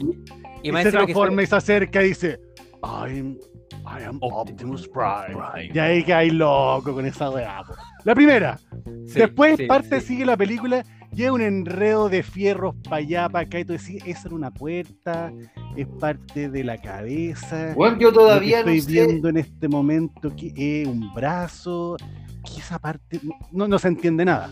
[0.62, 2.38] Y y se encima que transforma y se acerca y dice
[2.82, 3.38] I'm,
[3.86, 5.35] I am Optimus Prime.
[5.52, 5.70] Prime.
[5.74, 7.62] Y ahí cae loco con esa weá.
[8.04, 8.58] La primera.
[9.06, 10.08] Sí, Después sí, parte, sí.
[10.08, 10.85] sigue la película
[11.17, 14.35] y es un enredo de fierros para allá, para acá, y tú decís, esa era
[14.37, 15.33] una puerta,
[15.77, 17.73] es parte de la cabeza.
[17.75, 18.90] Bueno, yo lo que todavía no estoy sé.
[19.06, 21.96] viendo en este momento que es un brazo,
[22.44, 23.21] que esa parte
[23.52, 24.50] no, no se entiende nada.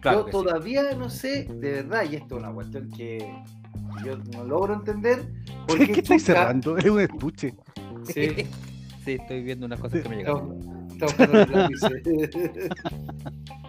[0.00, 0.30] Claro yo sí.
[0.32, 3.34] todavía no sé, de verdad, y esto es una cuestión que
[4.04, 5.26] yo no logro entender.
[5.66, 6.76] ¿Por ¿Qué, qué estáis cerrando?
[6.78, 7.54] Es un estuche.
[8.04, 8.46] Sí,
[9.04, 10.88] Sí, estoy viendo unas cosas que me no, llegaron.
[10.98, 12.02] los lápices.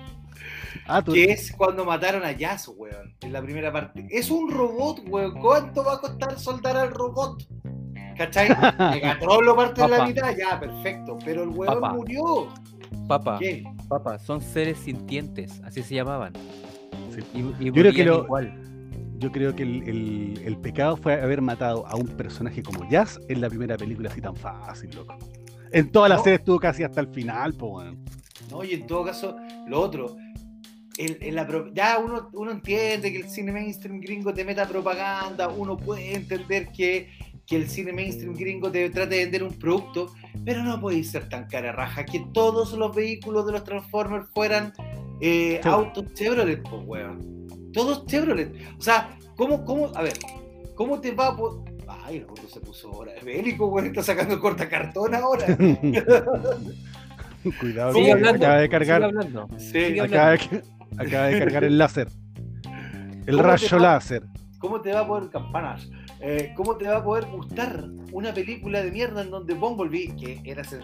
[0.89, 1.13] Ah, tú.
[1.13, 4.07] que es cuando mataron a Jazz, weón, en la primera parte.
[4.09, 5.39] Es un robot, weón.
[5.39, 7.47] ¿Cuánto va a costar soldar al robot?
[8.17, 8.49] ¿Cachai?
[8.91, 11.17] Megatron lo parte de la mitad, ya, perfecto.
[11.23, 12.47] Pero el weón murió.
[13.07, 13.63] Papá, ¿Qué?
[13.87, 16.33] papá, son seres sintientes, así se llamaban.
[17.13, 17.21] Sí.
[17.33, 18.63] Y, y Yo creo que morían lo- igual.
[19.19, 23.19] Yo creo que el, el- el pecado fue haber matado a un personaje como Jazz
[23.29, 25.15] en la primera película así tan fácil, loco.
[25.71, 26.23] En todas las No.
[26.23, 28.05] series estuvo casi hasta el final, pues, weón.
[28.49, 29.35] No, y en todo caso,
[29.67, 30.15] lo otro.
[31.21, 35.77] El- la ya uno, uno entiende que el cine mainstream gringo te meta propaganda, uno
[35.77, 37.09] puede entender que,
[37.47, 40.13] que el cine mainstream gringo te trate de vender un producto,
[40.45, 44.73] pero no puede ser tan cara raja que todos los vehículos de los Transformers fueran
[45.21, 45.67] eh, Sí.
[45.69, 47.47] autos Chevrolet, pues, weón.
[47.73, 48.53] Todos Chevrolet.
[48.77, 50.13] O sea, ¿cómo, cómo, a ver,
[50.75, 51.37] cómo te va a
[52.05, 53.13] Ay, el gordo se puso ahora.
[53.23, 55.45] Bélico, weón, está sacando el cortacartón ahora.
[57.59, 59.47] Cuidado, hablando, acaba de Sigue cargar, hablando.
[59.57, 59.69] Sí.
[59.71, 60.61] Sigue acaba de,
[60.97, 62.07] acaba de cargar el láser.
[63.25, 64.23] El ¿Cómo te rayo va- láser.
[64.59, 65.89] ¿Cómo te va a poder, campanas?
[66.21, 70.41] eh, ¿Cómo te va a poder gustar una película de mierda en donde Bumblebee, que
[70.43, 70.79] era ese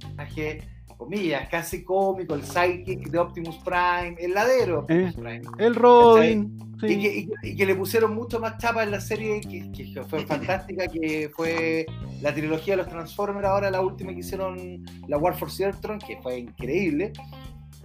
[0.00, 0.62] personaje,
[0.96, 5.18] comillas, casi cómico, el sidekick de Optimus Prime, el ladero Optimus Eh.
[5.20, 6.58] Prime, El Robin.
[6.82, 7.00] y, sí.
[7.00, 10.02] que, y que- y que le pusieron mucho más chapa en la serie que, que
[10.04, 11.86] fue fantástica, que fue
[12.20, 16.18] la trilogía de los Transformers, ahora la última que hicieron, la War for Cybertron, que
[16.22, 17.12] fue increíble.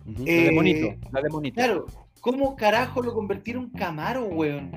[0.07, 0.19] Ujú.
[0.19, 1.55] La de Eh, monito, la de monito.
[1.55, 1.85] Claro,
[2.21, 4.71] ¿cómo carajo lo convirtieron en un Camaro, weón?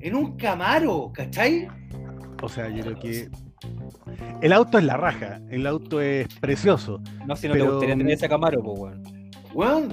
[0.00, 1.68] En un Camaro, ¿cachai?
[2.42, 3.28] O sea, yo creo que.
[4.40, 5.40] El auto es la raja.
[5.50, 7.00] El auto es precioso.
[7.26, 9.02] No, si no pero- te gustaría tener ese Camaro, pues, weón.
[9.54, 9.88] Weón.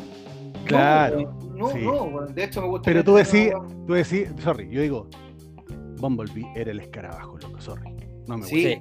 [0.66, 1.80] Claro, No, sí.
[1.84, 2.34] no, weón.
[2.34, 2.84] De hecho, me gusta.
[2.86, 3.52] Pero tú decís,
[3.86, 5.10] tú decís, sorry, yo digo,
[6.00, 7.90] Bumblebee era el escarabajo, loco, sorry.
[8.28, 8.56] No me gusta.
[8.56, 8.78] Sí.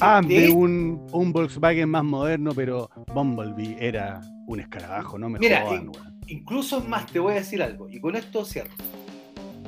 [0.00, 5.38] Ah, de- de un, un Volkswagen más moderno, pero Bumblebee era un escarabajo, no me
[5.38, 6.20] Mira, jodan, weón.
[6.26, 8.70] Incluso es más, te voy a decir algo, y con esto cierro.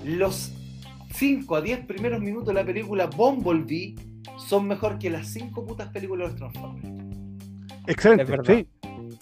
[0.04, 0.52] Los
[1.14, 3.94] 5 a 10 primeros minutos de la película Bumblebee
[4.48, 6.88] son mejor que las 5 putas películas de los Transformers.
[7.86, 8.66] Excelente, sí.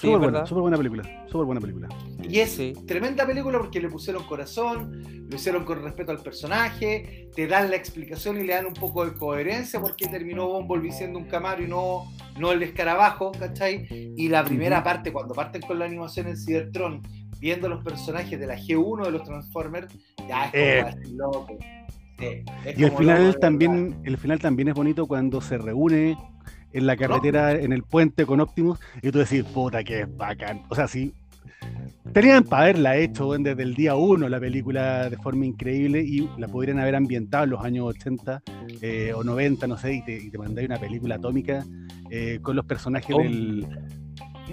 [0.01, 1.03] Sí, Súper es buena, súper buena película.
[1.31, 1.89] Súper buena película.
[2.23, 2.73] Y es Sí.
[2.87, 7.77] tremenda película porque le pusieron corazón, lo hicieron con respeto al personaje, te dan la
[7.77, 11.69] explicación y le dan un poco de coherencia porque terminó Bumblebee siendo un Camaro y
[11.69, 12.05] no,
[12.39, 13.87] no el escarabajo, ¿cachai?
[14.17, 14.85] Y la primera Ujú.
[14.85, 17.03] parte, cuando parten con la animación en Cybertron,
[17.39, 19.93] viendo los personajes de la G1 de los Transformers,
[20.29, 20.85] ya es como Eh.
[20.97, 21.59] decir, loco.
[22.19, 22.27] Sí,
[22.67, 26.17] es Y el como final loco, también, el final también es bonito cuando se reúne
[26.73, 30.63] en la carretera, en el puente con Optimus, y tú decís, puta que es bacán.
[30.69, 31.13] O sea, sí.
[32.13, 36.49] Tenían para haberla hecho desde el día uno la película de forma increíble y la
[36.49, 38.43] pudieran haber ambientado en los años 80
[38.83, 41.65] eh, o 90, no sé, y te, y te mandáis una película atómica
[42.11, 43.67] eh, con los personajes del.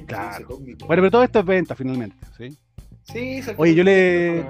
[0.05, 0.59] Claro.
[0.59, 2.55] Bueno, pero todo esto es venta finalmente, ¿sí?
[3.03, 4.43] Sí, Oye, yo le-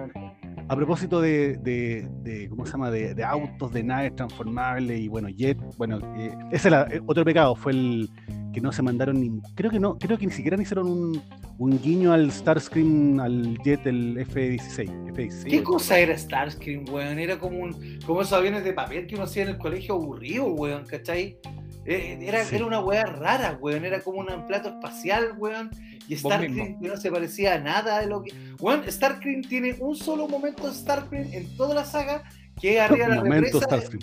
[0.69, 2.91] A propósito de, de- de- ¿cómo se llama?
[2.91, 7.23] De, de autos, de naves transformables y bueno, jet, bueno, eh, ese era eh, otro
[7.23, 8.09] pecado, fue el
[8.53, 11.21] que no se mandaron ni, creo que no, creo que ni siquiera hicieron un,
[11.57, 15.43] un guiño al Starscream, al jet, el F-16, F-16.
[15.49, 17.19] ¿Qué cosa era Starscream, weón?
[17.19, 20.47] Era como un como esos aviones de papel que uno hacía en el colegio aburrido,
[20.47, 21.37] weón, ¿cachai?
[21.85, 22.55] Eh, Era, Sí.
[22.57, 23.85] era una weá rara, weón.
[23.85, 25.69] Era como un plato espacial, weón.
[26.07, 28.31] Y que no se parecía a nada de lo que.
[28.59, 32.23] Weón, Starscream tiene un solo momento Starscream en toda la saga
[32.59, 33.97] que es arriba de la Momento represa.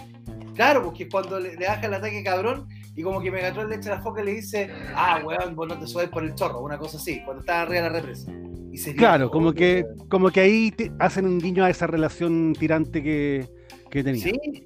[0.55, 3.77] Claro, porque es cuando le, le baja el ataque cabrón y como que Megatron le
[3.77, 6.61] echa la foca y le dice, ah, weón, vos no te subes por el chorro,
[6.61, 8.31] una cosa así, cuando está arriba de la represa.
[8.73, 10.09] Y Claro, como que, weón.
[10.09, 13.49] como que ahí te hacen un guiño a esa relación tirante que,
[13.91, 14.23] que tenía.
[14.23, 14.65] Sí,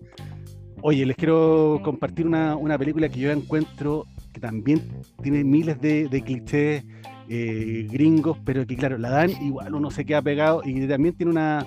[0.83, 4.83] Oye, les quiero compartir una, una película que yo encuentro que también
[5.23, 6.85] tiene miles de, de clichés
[7.29, 11.33] eh, gringos, pero que claro, la dan igual uno se queda pegado y también tiene
[11.33, 11.65] una...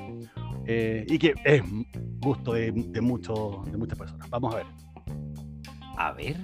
[0.66, 1.62] eh, y que es
[2.20, 4.30] gusto de, de, mucho- de muchas personas.
[4.30, 4.66] Vamos a ver.
[5.97, 6.36] A ver.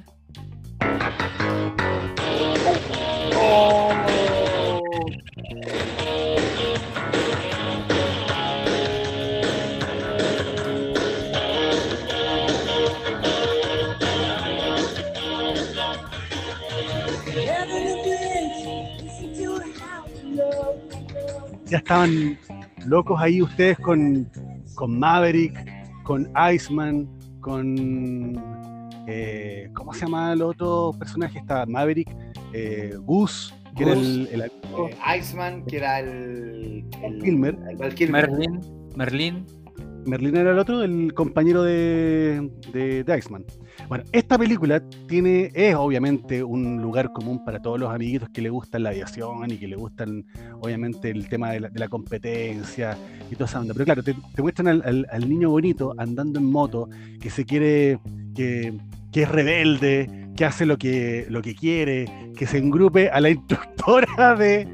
[21.69, 22.37] Ya estaban
[22.85, 24.29] locos ahí ustedes con,
[24.75, 25.53] con Maverick,
[26.03, 27.07] con Iceman,
[27.41, 28.41] con...
[29.07, 31.39] eh, ¿Cómo se llama el otro personaje?
[31.39, 32.09] Está Maverick,
[32.53, 36.85] eh, Goose, que era el, el- Eh, Iceman, que era el.
[37.03, 37.57] el Kilmer.
[37.69, 38.29] el Val Kilmer.
[38.29, 38.59] Merlin.
[38.95, 39.45] Merlin.
[40.07, 43.45] Merlin era el otro, el compañero de, de, de Iceman.
[43.87, 48.49] Bueno, esta película tiene, es obviamente un lugar común para todos los amiguitos que le
[48.49, 50.25] gustan la aviación y que le gustan,
[50.61, 52.97] obviamente, el tema de la, competencia
[53.29, 53.73] y toda esa onda.
[53.73, 56.89] Pero claro, te, muestran al, al- al niño bonito andando en moto,
[57.19, 57.99] que se quiere,
[58.35, 58.73] que,
[59.11, 62.05] que es rebelde, que hace lo que, lo que quiere,
[62.35, 64.67] que se engrupe a la instructora de,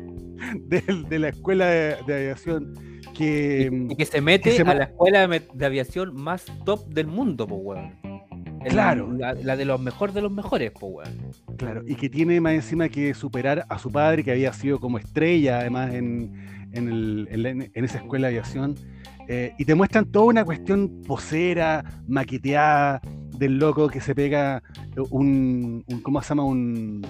[0.55, 2.73] de, de la escuela de, de aviación,
[3.15, 3.69] que...
[3.89, 7.47] Y que se mete que se a la escuela de, aviación más top del mundo,
[7.47, 7.91] pues, weón.
[8.69, 9.11] Claro.
[9.11, 11.31] La, la de los mejores de los mejores, pues, weón.
[11.57, 14.97] Claro, y que tiene más encima que superar a su padre, que había sido como
[14.97, 16.33] estrella, además, en,
[16.71, 18.75] en, el- en la- en esa escuela de aviación.
[19.27, 22.99] Eh, y te muestran toda una cuestión posera, maqueteada,
[23.37, 24.61] del loco que se pega
[25.09, 26.43] un, un- ¿cómo se llama?
[26.45, 27.01] Un,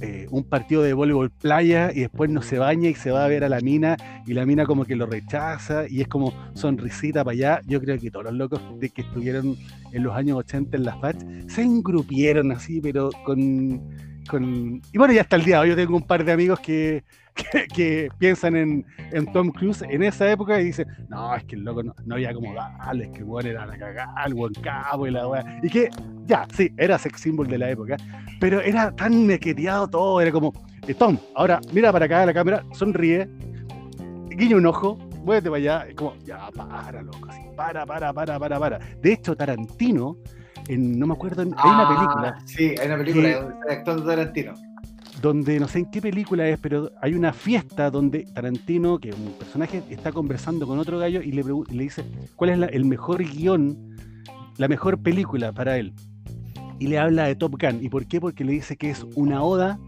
[0.00, 3.28] eh, un partido de voleibol playa y después no se baña y se va a
[3.28, 3.96] ver a la mina
[4.26, 7.60] y la mina como que lo rechaza y es como sonrisita para allá.
[7.66, 9.56] Yo creo que todos los locos de que estuvieron
[9.92, 13.80] en los años 80 en las FACH se engrupieron así, pero con,
[14.28, 14.80] con...
[14.92, 17.04] Y bueno, ya hasta el día hoy yo tengo un par de amigos que,
[17.52, 21.56] que, que piensan en, en Tom Cruise en esa época y dicen, no, es que
[21.56, 24.34] el loco no, no había como darle, es que el weón era la cagada, el
[24.34, 25.44] buen cabo y la weá.
[25.62, 25.88] Y que,
[26.26, 27.96] ya, sí, era sex symbol de la época,
[28.40, 30.52] pero era tan mequeteado todo, era como,
[30.86, 33.28] eh, Tom, ahora mira para acá a la cámara, sonríe,
[34.30, 38.38] guiña un ojo, muévete para allá, es como, ya, para, loco, así, para, para, para,
[38.38, 38.78] para, para.
[39.02, 40.16] De hecho, Tarantino,
[40.68, 43.54] en, no me acuerdo, en- hay una Ah, película Sí, hay una película que- donde
[43.60, 44.54] está actuando Tarantino.
[45.20, 49.16] Donde no sé en qué película es, pero hay una fiesta donde Tarantino, que es
[49.16, 52.04] un personaje, está conversando con otro gallo y le, le dice
[52.36, 53.96] cuál es la- el mejor guion,
[54.56, 55.92] la mejor película para él.
[56.78, 57.84] Y le habla de Top Gun.
[57.84, 58.20] ¿Y por qué?
[58.20, 59.78] Porque le dice que es una oda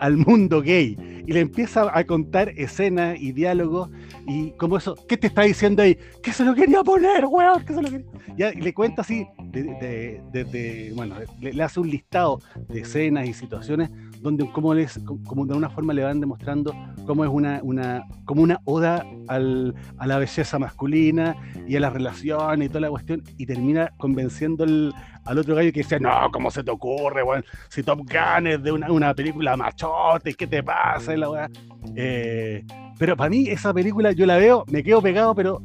[0.00, 0.96] al mundo gay.
[1.26, 3.88] Y le empieza a contar escenas y diálogos
[4.28, 5.96] y como eso, ¿qué te está diciendo ahí?
[6.22, 8.04] Que se lo quería poner, weón, que se
[8.36, 13.90] y le cuenta así, de, bueno, le hace un listado de escenas y situaciones
[14.20, 16.74] donde como, les, como de una forma le van demostrando
[17.06, 21.36] cómo es una, una, como una oda al- a la belleza masculina
[21.66, 24.94] y a las relaciones y toda la cuestión, y termina convenciendo al-
[25.38, 27.22] otro gallo que dice, no, ¿cómo se te ocurre?
[27.68, 31.16] Si Top Gun es de una, una película machote, ¿qué te pasa?
[31.16, 31.50] La.
[31.94, 32.64] Eh,
[32.98, 35.60] pero para mí esa película yo la veo, me quedo pegado, pero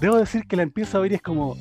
[0.00, 1.56] debo decir que la empiezo a ver y es como...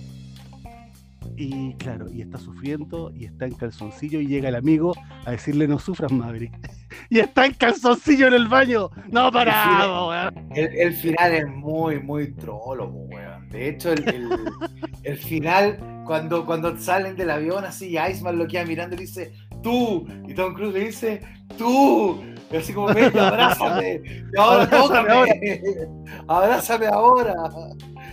[1.36, 4.94] Y claro, y está sufriendo y está en calzoncillo y llega el amigo
[5.26, 6.54] a decirle no sufras, Maverick.
[7.10, 8.90] y está en calzoncillo en el baño.
[9.12, 10.16] No paramos.
[10.56, 13.50] El, el final es muy, muy trolo, weón.
[13.50, 14.30] De hecho, el, el-
[15.04, 19.34] el final, cuando, cuando salen del avión así, y Iceman lo queda mirando y dice,
[19.64, 21.22] tú, y Tom Cruise le dice,
[21.58, 22.22] tú,
[22.52, 25.64] y así como, ven, abrázame, y ahora Abrázame tócame,
[26.28, 27.34] abrázame ahora,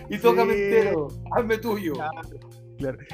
[0.08, 0.60] y tócame Sí.
[0.62, 1.92] entero, hazme tuyo.
[1.94, 2.50] Claro.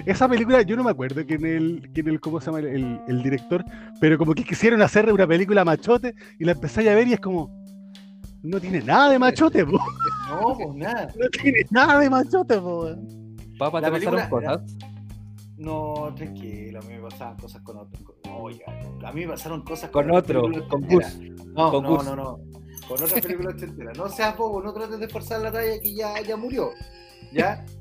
[0.04, 2.66] Esa película, yo no me acuerdo quién es el, quién el, ¿cómo se llama el,
[2.66, 3.64] el- el director?
[4.00, 7.20] Pero como que quisieron hacer una película machote y la empecé a ver y es
[7.20, 7.50] como,
[8.42, 9.78] no tiene nada de machote, po.
[10.28, 11.06] No, pues nada.
[11.18, 12.88] no tiene nada de machote, po.
[13.58, 14.76] Papá, ¿te pasaron película- cosas?
[15.58, 18.04] No, tranquilo, a mí me pasaban cosas con otro.
[18.04, 18.64] con- Oiga,
[19.04, 21.18] a mí me pasaron cosas Con otras otro, películas con ochenteras.
[21.46, 22.04] No, con no, Gus.
[22.04, 22.38] no, no.
[22.86, 23.96] Con otras películas ochenteras.
[23.96, 26.70] No seas bobo, no trates de forzar la talla que ya, ya murió.
[27.32, 27.64] ¿Ya?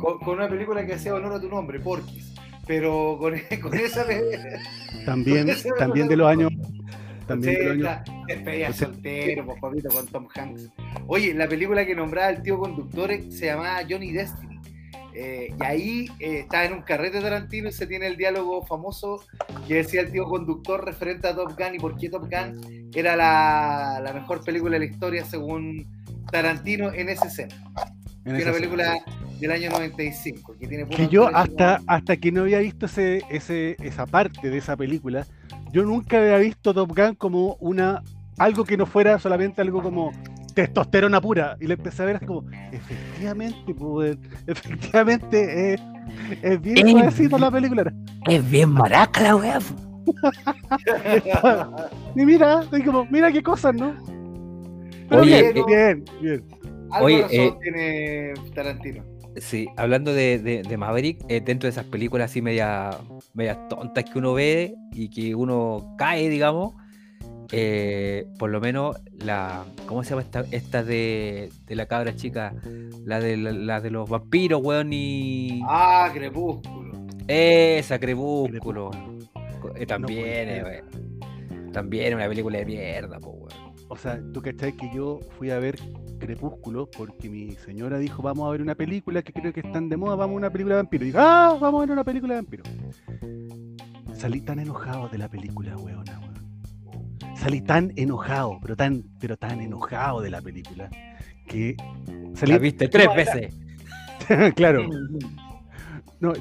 [0.00, 2.32] Con, con una película que hacía honor a tu nombre, Porquis.
[2.66, 4.04] Pero con, con esa.
[5.04, 6.52] También, Ese también de los años,
[7.26, 10.68] también de los años, está, despedida o sea- soltero, pues papito, con Tom Hanks.
[11.06, 14.60] Oye, la película que nombraba el tío conductor se llamaba Johnny Destiny.
[15.12, 19.20] Eh, y ahí eh, estaba en un carrete Tarantino y se tiene el diálogo famoso
[19.66, 23.16] que decía el tío conductor referente a Top Gun y por qué Top Gun era
[23.16, 25.84] la, la mejor película de la historia según
[26.30, 27.56] Tarantino en esa escena.
[28.30, 28.68] En Que es una serie.
[28.68, 28.94] película
[29.40, 30.54] del año 95.
[30.58, 34.50] Que, tiene que yo hasta, como- hasta que no había visto ese, ese, esa parte
[34.50, 35.26] de esa película,
[35.72, 38.02] yo nunca había visto Top Gun como una
[38.38, 40.12] algo que no fuera solamente algo como
[40.54, 41.56] testosterona pura.
[41.60, 44.16] Y le empecé a ver así como, efectivamente, pues,
[44.46, 45.80] efectivamente es,
[46.42, 46.90] es bien Eh.
[46.92, 47.92] suavecita la película.
[48.28, 49.58] Es bien maraca la weá.
[52.16, 53.94] Y mira, y como, mira qué cosas, ¿no?
[55.08, 56.44] Pero Oye, bien, eh, bien, bien.
[56.92, 59.04] Algo Oye, razón eh, tiene Tarantino.
[59.36, 62.90] Sí, hablando de, de- de Maverick, eh, dentro de esas películas así media,
[63.32, 66.74] medias tontas que uno ve y que uno cae, digamos,
[67.52, 69.64] eh, por lo menos la.
[69.86, 72.54] ¿Cómo se llama esta, esta de, de la cabra chica?
[73.04, 75.60] La de, la, la de los vampiros, weón, y.
[75.66, 76.92] Ah, Crepúsculo.
[77.28, 78.90] Esa, Crepúsculo.
[79.76, 80.84] Eh, también, puede eh.
[81.72, 83.74] También es una película de mierda, po, weón.
[83.88, 85.76] O sea, tú cachai que yo fui a ver
[86.20, 89.96] Crepúsculo porque mi señora dijo, vamos a ver una película que creo que están de
[89.96, 91.04] moda, vamos a una película de vampiro.
[91.04, 92.62] Y dije, ah, vamos a ver una película de vampiro.
[94.14, 97.36] Salí tan enojado de la película, weona, weón.
[97.36, 100.90] Salí tan enojado, pero tan, pero tan enojado de la película,
[101.48, 101.74] que
[102.34, 102.52] salí...
[102.52, 103.54] La viste tres veces.
[104.54, 104.88] claro.
[106.20, 106.34] No,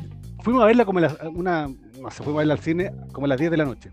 [0.44, 3.26] fuimos a verla como a las, una, no sé, fuimos a verla al cine como
[3.26, 3.90] a las 10 de la noche.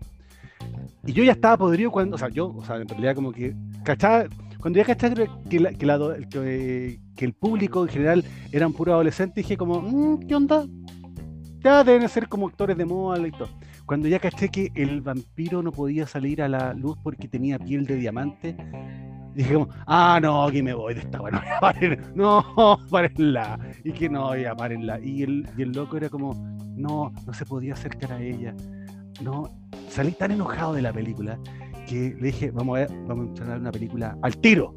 [1.05, 3.55] Y yo ya estaba podrido cuando, o sea, yo, o sea, en realidad como que,
[3.83, 4.25] cachaba,
[4.59, 5.15] cuando ya cachaba
[5.49, 6.15] que, la- que, la
[7.17, 10.65] el público en general eran puros adolescentes, dije como, "Mm, ¿qué onda?
[11.63, 13.49] Ya deben ser como actores de moda y todo.
[13.85, 17.85] Cuando ya caché que el vampiro no podía salir a la luz porque tenía piel
[17.85, 18.55] de diamante,
[19.33, 21.41] dije como, ah, no, aquí me voy de esta bueno,
[22.15, 24.99] no, párenla, y que no, ya párenla.
[24.99, 26.33] Y el, y el loco era como,
[26.75, 28.53] no, no se podía acercar a ella.
[29.23, 29.49] No,
[29.89, 31.39] salí tan enojado de la película
[31.87, 34.75] que le dije, vamos a ver, vamos a ver una película al tiro,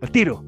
[0.00, 0.44] al tiro.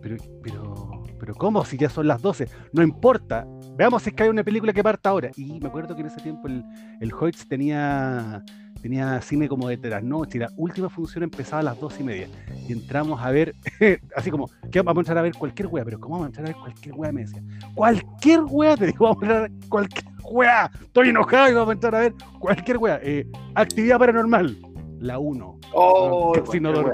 [0.00, 1.64] Pero, pero, pero ¿cómo?
[1.64, 3.46] Si ya son las 12, no importa.
[3.76, 5.30] Veamos si es que hay una película que parta ahora.
[5.36, 6.64] Y me acuerdo que en ese tiempo el,
[7.00, 8.42] el Hoyts tenía,
[8.80, 12.28] tenía cine como de trasnoche la última función empezaba a las dos y media.
[12.66, 13.54] Y entramos a ver,
[14.16, 15.84] así como, ¿qué vamos a entrar a ver cualquier wea?
[15.84, 17.12] Pero ¿cómo vamos a entrar a ver cualquier wea?
[17.12, 17.42] Me decía,
[17.74, 20.70] cualquier wea, te digo, vamos a entrar a ver cualquier wea.
[20.80, 23.00] Estoy enojado y vamos a entrar a ver cualquier wea.
[23.02, 24.56] Eh, actividad paranormal,
[24.98, 25.58] la 1.
[25.74, 26.92] Oh, No, si no lo-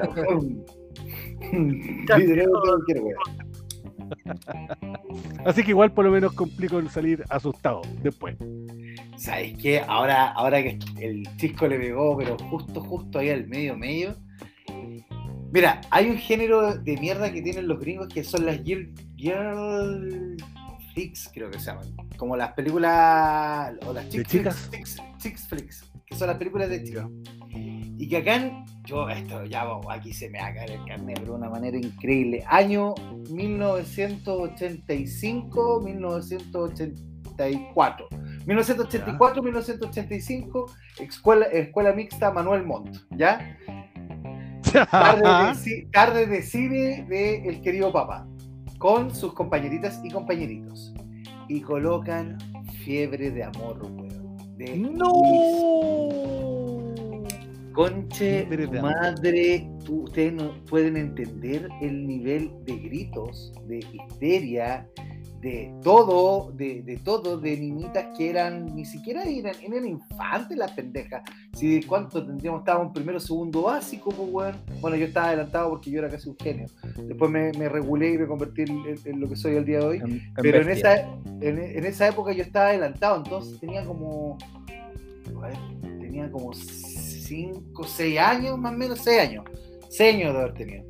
[1.53, 3.17] Literal, cualquier wea.
[5.45, 8.37] Así que igual por lo menos complico el salir asustado después.
[9.17, 9.81] ¿Sabes qué?
[9.81, 14.15] Ahora, ahora que el chisco le pegó, pero justo, justo ahí al medio, medio.
[15.53, 20.37] Mira, hay un género de mierda que tienen los gringos que son las girl, girl
[20.93, 21.95] flicks, creo que se llaman.
[22.17, 24.57] Como las películas o las ¿De chick chicas?
[24.69, 27.07] flicks, chicks, chicks flicks, que son las películas de chicas.
[28.05, 31.33] Y que acá, yo, esto ya aquí se me va a caer el carnet, pero
[31.33, 32.45] de una manera increíble.
[32.49, 32.95] Año
[33.31, 38.09] 1985, 1984.
[38.45, 40.67] 1984, 1985,
[41.01, 43.57] escuela, escuela mixta Manuel Montt, ¿ya?
[44.91, 48.29] Tarde de, tarde de cine de El querido papá,
[48.77, 50.93] con sus compañeritas y compañeritos.
[51.49, 52.37] Y colocan
[52.85, 54.37] fiebre de amor, weón.
[54.59, 56.54] De Fiebre
[58.79, 58.93] amor.
[59.01, 64.89] madre, tú- ustedes no pueden entender el nivel de gritos, de histeria,
[65.41, 70.70] de todo, de, de todo, de niñitas que eran, ni siquiera eran, eran infantes las
[70.72, 71.22] pendejas.
[71.53, 74.55] Si de cuánto tendríamos, estábamos en primero, segundo básico, pues weón.
[74.81, 76.66] Bueno, yo estaba adelantado porque yo era casi un genio.
[77.09, 79.81] Después me, me regulé y me convertí en, en- en lo que soy el día
[79.81, 79.99] de hoy.
[79.99, 80.97] En- Pero en esa,
[81.43, 84.39] en, esa época yo estaba adelantado, entonces tenía como.
[86.01, 86.53] tenía como
[87.27, 89.45] 5, 6 años, más o menos 6 años.
[89.91, 90.85] 6 años de haber tenido.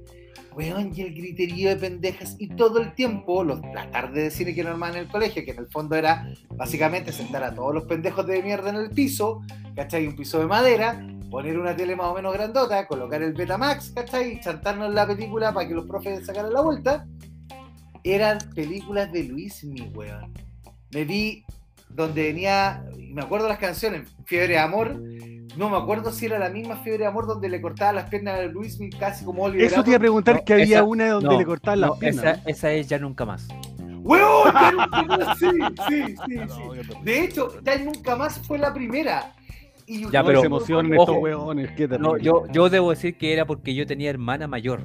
[0.56, 4.54] Weón, y el griterío de pendejas, y todo el tiempo, los, las tardes de cine
[4.54, 7.74] que no armaban en el colegio, que en el fondo era básicamente sentar a todos
[7.74, 9.42] los pendejos de mierda en el piso,
[9.74, 10.06] ¿cachai?
[10.06, 14.34] Un piso de madera, poner una tele más o menos grandota, colocar el Betamax, ¿cachai?
[14.34, 17.06] Y chantarnos la película para que los profes sacaran la vuelta.
[18.04, 20.32] Eran películas de Luis, mi weón.
[20.92, 21.44] Me vi
[21.88, 25.00] donde venía, me acuerdo las canciones, Fiebre de Amor,
[25.56, 28.38] no me acuerdo si era la misma Fiebre de Amor donde le cortaba las piernas
[28.40, 31.08] a Luis, casi como Oliver Eso te iba a preguntar No, que había esa- una
[31.10, 32.24] donde no, le cortaban no, las piernas.
[32.38, 33.48] esa, esa es ya nunca más.
[34.02, 34.52] ¡Weón!
[34.52, 35.46] Ya nunca- sí,
[35.88, 36.34] sí, sí, sí.
[36.36, 36.46] Yo
[36.82, 37.04] tampoco.
[37.04, 39.32] De hecho, ya nunca más fue la primera.
[39.86, 42.22] Y Ya, No, pero- se emocionan estos hueones, qué terrible.
[42.22, 44.80] yo, yo debo decir que era porque yo tenía hermana mayor.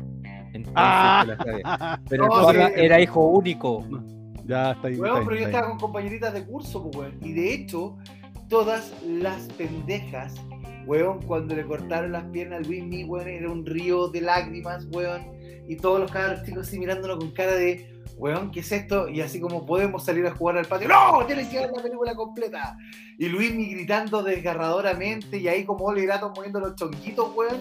[0.54, 2.00] Entonces, Ah.
[2.10, 2.58] Pero el No, sí.
[2.76, 3.86] era hijo único.
[4.46, 4.94] Ya está ahí.
[4.96, 5.70] Está pero ahí, yo estaba ahí.
[5.72, 7.14] con compañeritas de curso, pues.
[7.22, 7.98] Y de hecho,
[8.50, 10.34] todas las pendejas,
[10.90, 15.22] weón, cuando le cortaron las piernas al Luis weón, era un río de lágrimas, weón.
[15.68, 19.08] Y todos los cabros chicos así mirándolo con cara de, weón, ¿qué es esto?
[19.08, 20.88] Y así como podemos salir a jugar al patio.
[20.88, 21.24] ¡No!
[21.28, 22.76] Tienes que ver la película completa.
[23.20, 27.60] Y Luis gritando desgarradoramente y ahí como Atom moviendo los chonquitos, weón.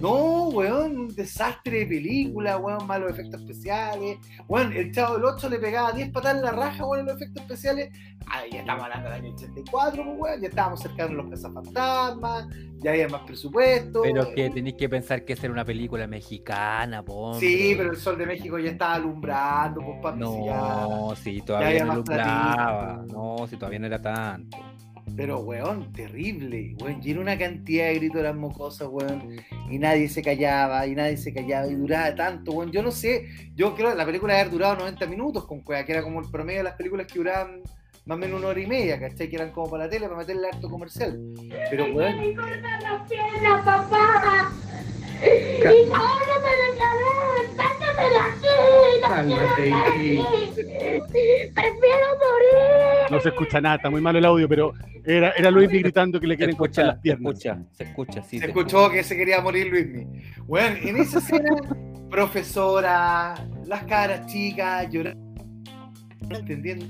[0.00, 4.18] No, weón, un desastre de película, weón, malos efectos especiales.
[4.46, 7.16] Weón, el Chavo del 8 le pegaba 10 patadas en la raja, weón, en los
[7.16, 7.90] efectos especiales.
[8.28, 12.46] Ay, ya estamos hablando del año 84, pues, weón, ya estábamos cercanos a los cazafantasmas,
[12.78, 14.02] ya había más presupuesto.
[14.02, 17.34] Pero que tenéis que pensar que esa era una película mexicana, po.
[17.34, 21.38] Sí, pero el sol de México ya estaba alumbrando, pues, papi, si ya- No, sí,
[21.38, 23.04] ya todavía no alumbraba.
[23.08, 24.58] No, sí, todavía no era tanto.
[25.16, 27.00] Pero, weón, terrible, weón.
[27.02, 29.36] Y era una cantidad de gritos de las mocosas, weón.
[29.70, 32.70] Y nadie se callaba, y nadie se callaba, y duraba tanto, weón.
[32.70, 35.84] Yo no sé, yo creo que la película debe haber durado 90 minutos con cueva,
[35.84, 37.62] que era como el promedio de las películas que duraban
[38.04, 39.28] más o menos una hora y media, ¿cachai?
[39.28, 41.18] Que eran como para la tele, para meterle harto comercial.
[41.70, 44.52] Pero, weón, me cortan las piernas, papá.
[45.22, 45.96] Y me
[49.08, 50.28] Cálmate, hijito.
[51.54, 53.10] Prefiero morir.
[53.10, 54.72] No se escucha nada, está muy malo el audio, pero
[55.04, 57.32] era, era Luismi gritando que le Se quieren cortar escucha, las se piernas.
[57.32, 58.38] escucha, se escucha, sí.
[58.38, 60.06] Se se escuchó que se quería morir Luismi.
[60.46, 61.50] Bueno, en esa escena,
[62.10, 63.34] profesora,
[63.66, 65.24] las caras chicas, llorando,
[66.28, 66.86] no entendiendo.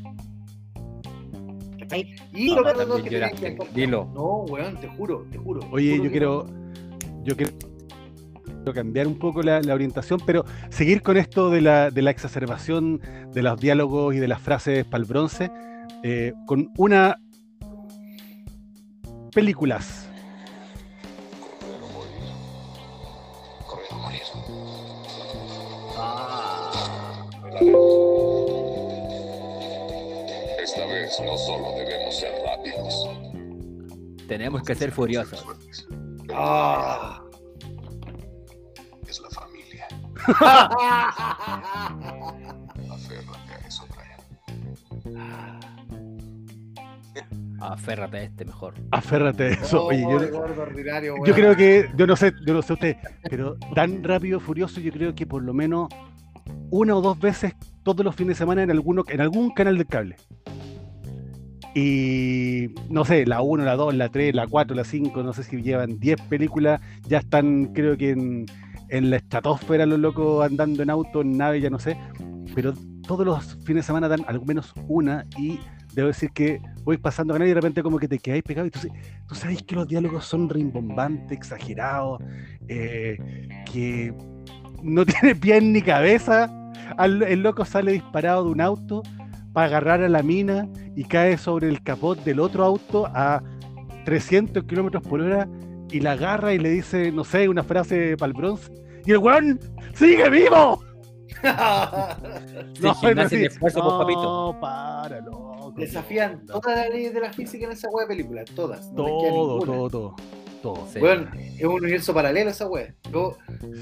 [2.32, 3.86] Y lo es que.
[3.86, 5.60] No, weón, te juro, te juro.
[5.60, 6.10] te Oye, juro yo
[7.36, 7.52] quiero
[8.72, 13.00] cambiar un poco la, la orientación, pero seguir con esto de la, de la exacerbación
[13.32, 15.50] de los diálogos y de las frases para el bronce,
[16.02, 17.18] eh, con una
[19.36, 20.08] películas.
[30.58, 33.10] Esta vez no solo debemos ser rápidos.
[34.26, 35.44] Tenemos que ser furiosos.
[36.32, 37.25] Ah.
[42.90, 44.20] Aférrate a eso, Brian.
[47.60, 48.74] Aférrate a este mejor.
[48.90, 49.84] Aférrate a eso.
[49.84, 51.34] Oh, Oye, yo, gordo ordinario, yo weón.
[51.34, 52.96] creo que, yo no sé, yo no sé usted,
[53.28, 55.88] pero tan rápido, furioso, yo creo que por lo menos
[56.70, 59.84] una o dos veces todos los fines de semana en, alguno, en algún canal de
[59.84, 60.16] cable.
[61.74, 65.42] Y no sé, la 1, la 2, la 3, la 4, la 5, no sé
[65.42, 68.46] si llevan 10 películas, ya están creo que en,
[68.88, 71.96] en la estratosfera los locos andando en auto, en nave, ya no sé,
[72.54, 72.72] pero
[73.06, 75.60] todos los fines de semana dan al menos una y
[75.94, 78.70] debo decir que voy pasando canal y de repente como que te quedáis pegado y
[78.70, 78.80] tú,
[79.26, 82.22] tú sabes que los diálogos son rimbombantes, exagerados,
[82.68, 83.18] eh,
[83.72, 84.14] que
[84.82, 86.52] no tiene pies ni cabeza.
[86.98, 89.02] El loco sale disparado de un auto
[89.52, 93.42] para agarrar a la mina y cae sobre el capot del otro auto a
[94.04, 95.48] 300 kilómetros por hora
[95.90, 98.72] y la agarra y le dice, no sé, una frase para el bronce.
[99.04, 99.60] Y el weón
[99.94, 100.82] sigue vivo.
[102.74, 103.36] Sí.
[103.36, 104.22] ni esfuerzo, pues, papito.
[104.52, 105.72] No, para, loco.
[105.76, 108.88] Desafían todas las leyes de la física en esa wea de película, todas.
[108.92, 110.16] No Todo, todo, todo,
[110.62, 110.88] todo.
[110.92, 110.98] Sí.
[111.00, 112.94] Weón, es un universo paralelo esa wea.
[113.12, 113.36] Yo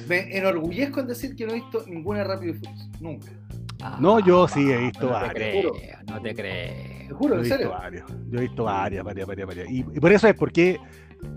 [0.09, 2.88] me enorgullezco en decir que no he visto ninguna Rápido y Furioso.
[3.00, 3.28] Nunca.
[3.80, 5.34] Ah, No, yo sí he visto no varias.
[5.34, 5.72] te creo,
[6.09, 7.09] no te creo.
[7.09, 7.70] Te juro, Yo he en visto serio.
[7.70, 8.11] varios.
[8.30, 9.70] Yo he visto varias, varias, varias, varias.
[9.70, 10.78] Y, y por eso es porque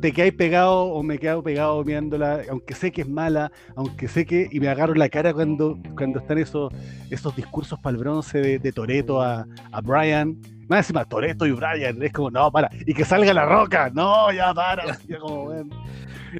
[0.02, 4.26] te quedáis pegado o me quedo pegado mirándola, aunque sé que es mala, aunque sé
[4.26, 4.48] que.
[4.52, 6.72] Y me agarro la cara cuando, cuando están esos,
[7.10, 10.38] esos discursos para el bronce de, de Toreto a, a Brian.
[10.70, 12.02] Más encima, Toreto y Brian.
[12.04, 12.70] Es como, no, para.
[12.86, 13.90] Y que salga la roca.
[13.94, 14.98] No, ya para.
[15.08, 15.52] Yo como.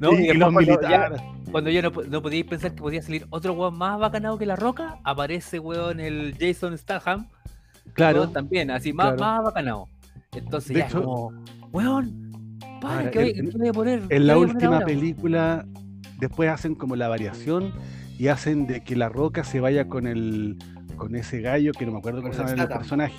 [0.02, 1.20] No, y, los cuando ya- militares.
[1.50, 4.54] Cuando yo no, no podía pensar que podía salir otro weón más bacanado que la
[4.54, 7.26] roca, aparece weón el Jason Statham.
[7.94, 8.20] Claro.
[8.20, 9.20] weón, también, así, más, claro.
[9.20, 9.88] más bacanado.
[10.32, 11.32] Entonces De ya hecho- es como,
[11.72, 12.27] weón,
[12.80, 14.00] para, Ahora, ¿qué, voy- en- qué voy a poner?
[14.08, 14.86] ¿Qué En la poner última ahora?
[14.86, 15.66] película,
[16.18, 17.72] después hacen como la variación
[18.18, 20.56] y hacen de que la roca se vaya con el
[20.96, 23.14] con ese gallo que no me acuerdo cómo se llama el personaje.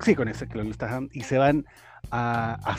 [0.00, 1.64] Sí, con ese el Statham, y se van
[2.10, 2.78] a, a-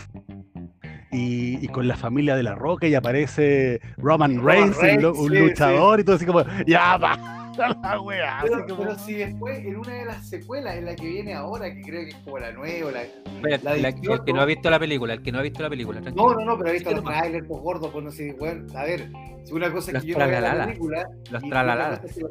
[1.11, 5.03] y, y con la familia de la roca y aparece Roman Roman Reigns, un, Reigns,
[5.03, 7.17] lu- un sí, luchador y todo así como ya va
[7.57, 10.95] la weá, así Pero, como- pero si después, en una de las secuelas, en la
[10.95, 13.03] que viene ahora, que creo que es como la nueva, la...
[13.41, 14.13] La la- 18.
[14.13, 16.29] el que no ha visto la película, el que no ha visto la película, tranquilo.
[16.29, 18.65] No, no, no, pero he visto Sí, los trailers, pues gordo, pues no sé, bueno,
[18.77, 19.09] a ver,
[19.43, 21.09] si una cosa es que yo no vea la película...
[21.31, 21.65] Los es que Ya,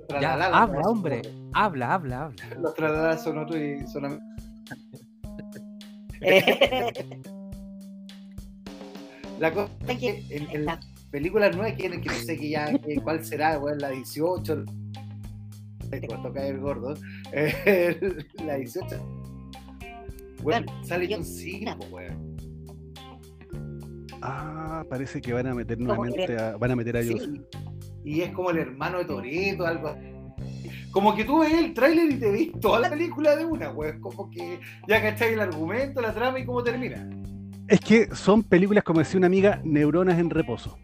[0.08, 1.22] tralalalas habla, no son hombre.
[1.52, 2.44] Habla, habla, habla.
[2.60, 4.20] Los tralalalas son otros y son...
[9.38, 12.76] La cosa es que en, en las películas nuevas que, que no sé que ya,
[12.78, 14.64] que cuál será, weón, la 18.
[16.00, 16.94] Te costó caer gordo.
[17.32, 18.86] eh, la 18.
[20.42, 22.36] Weón, sale yo- John Cena, weón.
[24.22, 27.58] Ah, parece que van a meter nuevamente a, van a meter a John Sí.
[28.04, 30.06] Y es como el hermano de Toreto, algo así.
[30.90, 34.00] Como que tú ves el tráiler y te ves toda la película de una, weón.
[34.00, 37.08] Como que ya cacháis el argumento, la trama y cómo termina.
[37.68, 40.76] Es que son películas, como decía una amiga, neuronas en reposo.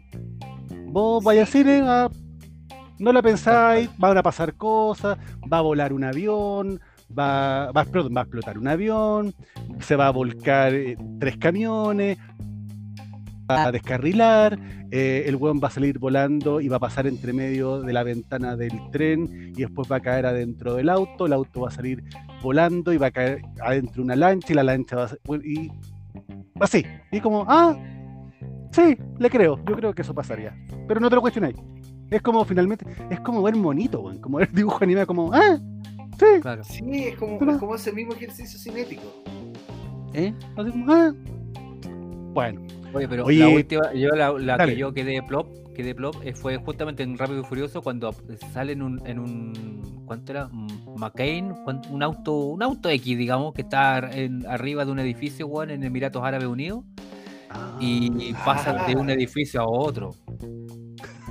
[0.85, 2.09] Vos vais al cine, ah,
[2.99, 5.17] no la pensáis, van a pasar cosas,
[5.51, 6.79] va a volar un avión,
[7.17, 9.33] va, va, perdón, va a explotar un avión,
[9.79, 12.17] se va a volcar eh, tres camiones,
[13.49, 14.59] va a descarrilar,
[14.91, 18.03] eh, el weón va a salir volando y va a pasar entre medio de la
[18.03, 21.71] ventana del tren y después va a caer adentro del auto, el auto va a
[21.71, 22.03] salir
[22.41, 25.35] volando y va a caer adentro de una lancha y la lancha va a...
[25.43, 25.71] y
[26.59, 26.85] así.
[27.11, 27.77] Y como, ah,
[28.71, 29.59] sí, le creo.
[29.65, 30.55] Yo creo que eso pasaría.
[30.87, 31.55] Pero no te lo cuestionáis.
[32.09, 34.19] Es como finalmente, es como ver monito, weón.
[34.19, 35.59] Como ver dibujo animado, como, ah,
[36.19, 36.25] sí.
[36.41, 36.63] Claro.
[36.63, 39.03] Sí, es como, es como ese mismo ejercicio cinético.
[40.13, 40.33] ¿Eh?
[40.55, 41.13] Así como, ah.
[42.33, 42.61] Bueno,
[42.93, 46.57] Oye, pero Oye, la última, yo la, que yo quedé plop, quedé plop, eh, fue
[46.57, 48.13] justamente en Rápido y Furioso cuando
[48.53, 50.49] sale en un, en un ¿cuánto era?
[50.97, 51.53] McCain,
[51.89, 55.83] un auto, un auto X, digamos, que está en, arriba de un edificio, weón, en
[55.83, 56.85] Emiratos Árabes Unidos,
[57.79, 58.43] y Ah.
[58.45, 60.15] pasan de un edificio a otro.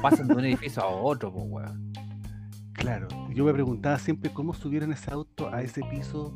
[0.03, 1.93] Pasan de un edificio a otro, pues, weón.
[2.73, 6.33] Claro, yo me preguntaba siempre cómo subieron ese auto a ese piso.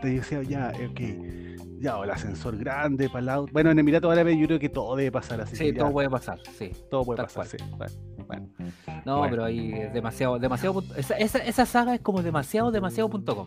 [0.00, 3.52] Te decía, ya, eh, ok, ya, o el ascensor grande para el auto.
[3.52, 5.56] Bueno, en Emiratos Árabes yo creo que todo debe pasar así.
[5.56, 6.70] Sí, ya, todo puede pasar, sí.
[6.90, 7.46] todo puede pasar,
[7.76, 7.88] cual.
[7.90, 7.96] sí.
[8.26, 8.72] Bueno, bueno.
[9.04, 9.30] No, Bueno.
[9.30, 10.82] pero ahí es demasiado, demasiado.
[10.96, 13.46] esa, esa saga es como demasiado, demasiado.com.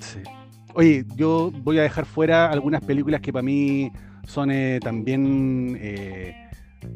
[0.00, 0.20] Sí.
[0.74, 3.92] Oye, yo voy a dejar fuera algunas películas que para mí
[4.26, 5.76] son eh, también.
[5.80, 6.41] eh,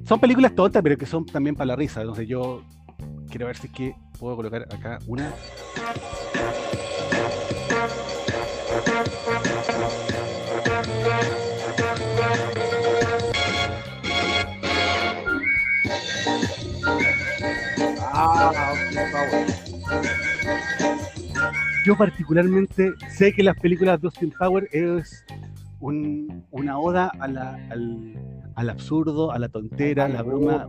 [0.04, 2.00] son películas tontas, pero que son también para la risa.
[2.00, 2.62] Entonces yo
[3.28, 5.32] quiero ver si es que puedo colocar acá una.
[21.84, 25.24] Yo particularmente sé que las películas de Austin Power es
[25.80, 28.14] un- una oda a la- al,
[28.54, 30.66] al absurdo, a la tontera, a la broma,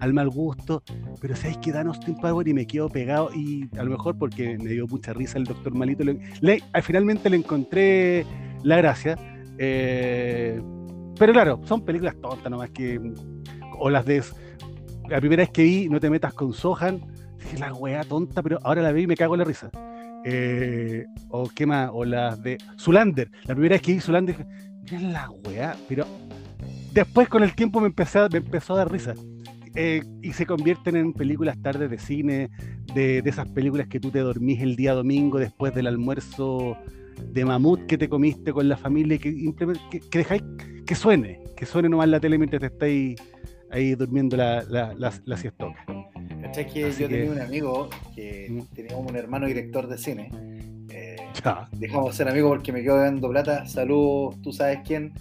[0.00, 0.82] al mal gusto,
[1.20, 3.30] pero sabéis que dan Austin Power y me quedo pegado.
[3.34, 6.82] Y a lo mejor porque me dio mucha risa el doctor Malito, le, le- ah,
[6.82, 8.26] finalmente le encontré
[8.64, 9.16] la gracia,
[9.58, 10.60] eh,
[11.18, 12.98] pero claro, son películas tontas nomás que,
[13.78, 14.22] o las de,
[15.08, 17.00] la primera vez que vi No te metas con Sohan,
[17.38, 19.70] dije la weá tonta, pero ahora la vi y me cago en la risa.
[20.24, 24.46] Eh, o qué más, o las de Zulander, la primera vez que vi Zulander
[24.82, 26.06] mira la weá, pero
[26.92, 29.14] después con el tiempo me, empecé me empezó a dar risa.
[29.76, 32.50] Eh, y se convierten en películas tardes de cine,
[32.92, 36.76] de, de esas películas que tú te dormís el día domingo después del almuerzo
[37.32, 39.52] de mamut que te comiste con la familia y que,
[39.90, 40.42] que, que dejáis
[40.86, 43.20] que suene, que suene nomás la tele mientras te estáis
[43.70, 45.12] ahí durmiendo la, la.
[46.42, 48.74] ¿Cachai que Así yo que- tenía un amigo que Mm.
[48.74, 50.30] tenía un hermano director de cine?
[50.90, 51.68] Eh, Ya.
[51.72, 53.66] dejamos de ser amigos porque me quedo dando plata.
[53.66, 55.12] Saludos, tú sabes quién.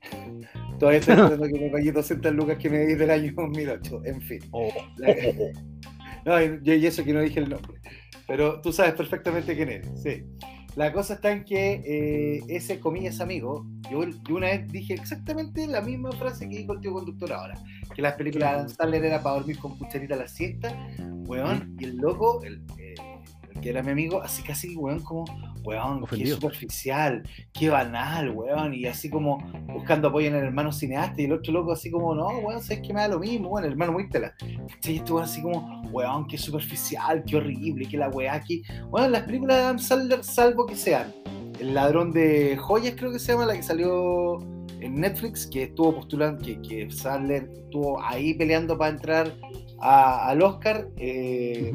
[0.78, 4.00] Todavía estoy esperando que me pague 200 lucas que me di del año 2008.
[4.04, 4.40] En fin.
[4.52, 5.08] Oh, La-
[6.24, 7.80] No, y y eso que no dije el nombre.
[8.26, 9.86] Pero tú sabes perfectamente quién es.
[10.02, 10.24] Sí.
[10.78, 15.66] La cosa está en que eh, ese, comillas, amigo, yo, yo una vez dije exactamente
[15.66, 17.58] la misma frase que dijo el tío conductor ahora.
[17.96, 20.72] Que las películas de Adam Sandler era para dormir con cucharita a la siesta.
[21.26, 22.87] Weón, y el loco, el, el
[23.60, 25.24] que era mi amigo, así casi, weón, como,
[25.64, 29.38] weón, qué superficial, qué banal, weón, y así como
[29.72, 32.80] buscando apoyo en el hermano cineasta, y el otro loco así como, no, weón, sabes
[32.86, 34.32] que me da lo mismo, weón, el hermano muy tela.
[34.84, 38.62] Y weón así como, weón, qué superficial, qué horrible, qué la weá aquí.
[38.90, 41.12] Bueno, las películas de Adam Sandler, salvo que sean
[41.60, 44.38] El ladrón de joyas, creo que se llama, la que salió
[44.80, 49.32] en Netflix, que estuvo postulando, que, que Sandler estuvo ahí peleando para entrar
[49.80, 50.88] a- al Oscar.
[50.98, 51.72] eh,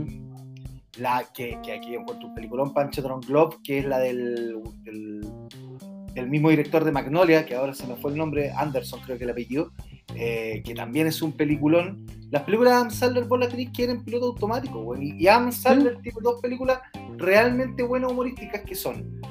[0.98, 6.50] la que, que aquí encuentro un peliculón, Pancho Globe, que es la del, del, mismo
[6.50, 9.72] director de Magnolia, que ahora se me fue el nombre, Anderson creo que el apellido,
[10.16, 12.06] eh, que también es un peliculón.
[12.30, 15.02] Las películas de Adam Sandler vos las tenéis que ver en piloto automático, weón.
[15.02, 16.80] Y, Adam Sandler tiene dos películas
[17.18, 19.22] realmente buenas humorísticas que son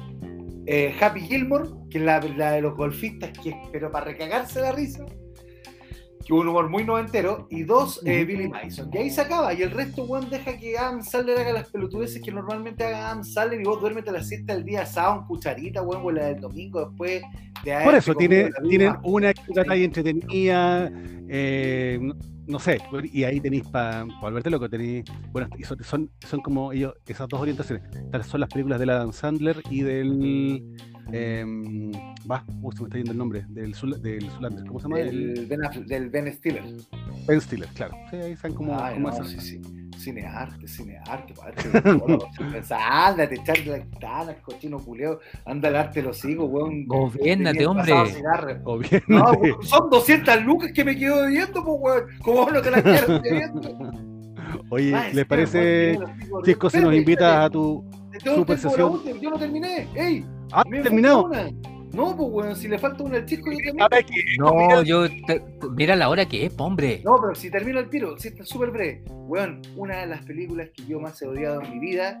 [0.65, 4.71] eh, Happy Gilmore, que es la, la de los golfistas, que pero para recagarse la
[4.71, 5.05] risa,
[6.25, 8.23] que un humor muy noventero, y dos, eh.
[8.25, 8.89] Billy Madison.
[8.93, 12.21] Y ahí se acaba, y el resto, weón, deja que Adam Sandler haga las pelotudeces
[12.21, 15.27] que normalmente haga Adam Sandler, y vos duérmete a la siesta del día sábado en
[15.27, 17.21] cucharita, weón, o la del domingo después
[17.63, 20.91] de Por eso, tiene, tienen una que talla entretenida,
[21.29, 21.99] eh,
[22.47, 22.77] no, sé,
[23.11, 25.47] y ahí tenéis para volverte loco, tenéis, bueno,
[25.81, 29.81] son, son, como ellos, esas dos orientaciones, Tales son las películas de Adam Sandler y
[29.81, 30.75] del,
[31.11, 31.91] em,
[32.29, 34.99] va, uy, se me está yendo el nombre, del, Zul- del Zulander, ¿cómo se llama?
[34.99, 36.63] El, del ben, Aff- del Ben Stiller.
[37.27, 39.61] Ben Stiller, claro, sí, ahí están como, Ay, como no, esas- sí, sí.
[40.03, 41.55] Cinearte, cinearte, padre.
[42.69, 45.19] Ándate, echarte la guitarra, cochino culeo.
[45.45, 46.85] Anda al arte los hijos, weón.
[46.87, 49.03] Gobiérnate, Tenía hombre.
[49.07, 52.03] No, weón, son 200 lucas que me quedo debiendo, pues, weón.
[52.21, 53.91] ¿Cómo no te las quiero debiendo?
[54.69, 55.97] Oye, ¿les parece,
[56.43, 57.83] Cisco, si nos invitas a tu...
[58.23, 59.01] Super sesión?
[59.21, 59.87] Yo no terminé.
[59.95, 60.25] ¡Ey!
[60.51, 61.31] Ah, terminado.
[61.93, 63.85] No, pues, weón, si le falta una al Cisco, yo termino.
[63.85, 65.07] A ver, que- No, yo.
[65.07, 67.01] te- te- mira la hora que es, hombre.
[67.05, 69.03] No, pero si termino el tiro, si está súper breve.
[69.27, 72.19] Weón, una de las películas que yo más he odiado en mi vida,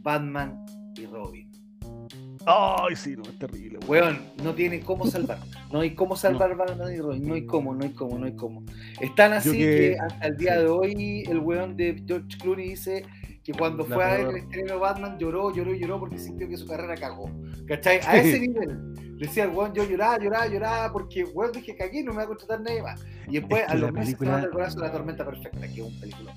[0.00, 0.64] Batman
[0.96, 1.48] y Robin.
[2.46, 3.78] Ay, sí, no, es terrible.
[3.86, 4.04] weón.
[4.04, 5.38] Weón, no tiene cómo salvar.
[5.72, 7.26] No hay cómo salvar Batman y Robin.
[7.28, 8.62] No hay cómo, no hay cómo, no hay cómo.
[9.00, 10.60] Es tan así que, que- hasta el día sí.
[10.60, 13.04] de hoy el weón de George Clooney dice
[13.52, 16.46] que cuando La fue a ver el estreno de Batman lloró, lloró, lloró porque sintió
[16.46, 17.30] que su carrera cagó.
[17.66, 17.98] ¿Cachai?
[18.06, 19.16] A ese nivel.
[19.18, 22.22] Decía el weón, yo lloraba, lloraba, lloraba porque weón dije que aquí no me va
[22.24, 23.02] a contratar nadie más.
[23.26, 25.80] Y después Es que a los meses película- el corazón la tormenta perfecta, que es
[25.80, 26.34] un película.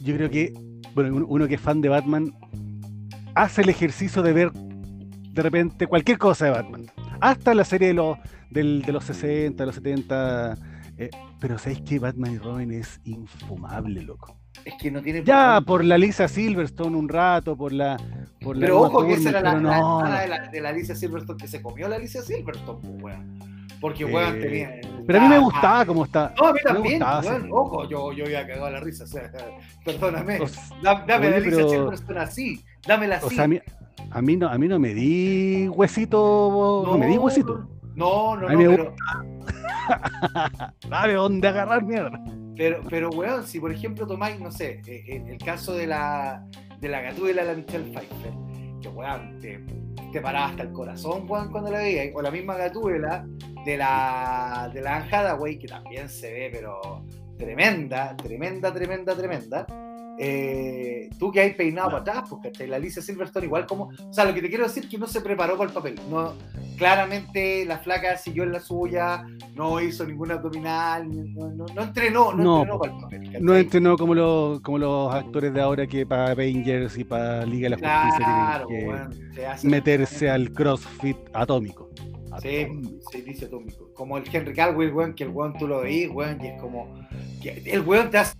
[0.00, 0.54] Yo creo que
[0.94, 2.32] bueno, uno, uno que es fan de Batman
[3.34, 6.86] hace el ejercicio de ver de repente cualquier cosa de Batman.
[7.20, 8.16] Hasta la serie de los,
[8.50, 10.56] del- de los 60, de los 70.
[10.96, 14.38] eh, pero ¿sabéis que Batman y Robin es infumable, loco?
[14.64, 17.96] Es que no tiene Ya por la Lisa Silverstone un rato, por la.
[18.40, 20.68] Por la Pero Uma ojo que esa era la, la no, de la, de la
[20.68, 23.38] Alicia Silverstone que se comió la Alicia Silverstone, pues, weón.
[23.80, 24.70] Porque, weón, Eh, tenía.
[25.06, 26.32] Pero a mí me ah, gustaba cómo está.
[26.38, 27.42] No, a mí también, gustaba, weón.
[27.42, 27.48] sí.
[27.50, 29.30] Ojo, yo, yo había cagado la risa, o sea,
[29.84, 30.40] perdóname.
[30.40, 30.46] O
[30.82, 33.26] Dame oye, la pero- Silverstone así, dámela así.
[33.26, 33.58] O sea, a mí,
[34.10, 37.68] a mí no, a mí no me di huesito, no, me di huesito.
[37.94, 38.94] No, no, A no, me pero,
[40.88, 42.18] Dale dónde agarrar mierda.
[42.56, 46.46] Pero, pero, weón, si por ejemplo tomáis, no sé, eh, eh, el caso de la,
[46.80, 48.32] de la gatuela de la Michelle Pfeiffer,
[48.80, 49.64] que, weón, te,
[50.12, 53.26] te paraba hasta el corazón, weón, cuando la veías, o la misma gatuela
[53.64, 57.04] de la, de la Anne Hathaway, que también se ve, pero
[57.38, 59.66] tremenda, tremenda, tremenda, tremenda.
[60.18, 64.24] Eh, tú que hay peinado para atrás, porque la Alicia Silverstone igual como, o sea,
[64.24, 66.34] lo que te quiero decir es que no se preparó para el papel, no,
[66.76, 72.32] claramente la flaca siguió en la suya, no hizo ningún abdominal, no, no, no entrenó,
[72.32, 73.24] no, No, entrenó para el papel.
[73.24, 73.42] ¿cachai?
[73.42, 77.70] No entrenó como los, como los actores de ahora que para Avengers y para Liga
[77.70, 81.88] de la Justicia Claro, tienen que se hace- meterse al CrossFit atómico.
[82.40, 82.66] Sí,
[83.10, 83.90] sí, dice atómico.
[83.94, 86.88] Como el Henry Calwell, weón, que el weón tú lo veís, weón, y es como.
[87.42, 88.34] que el weón te hace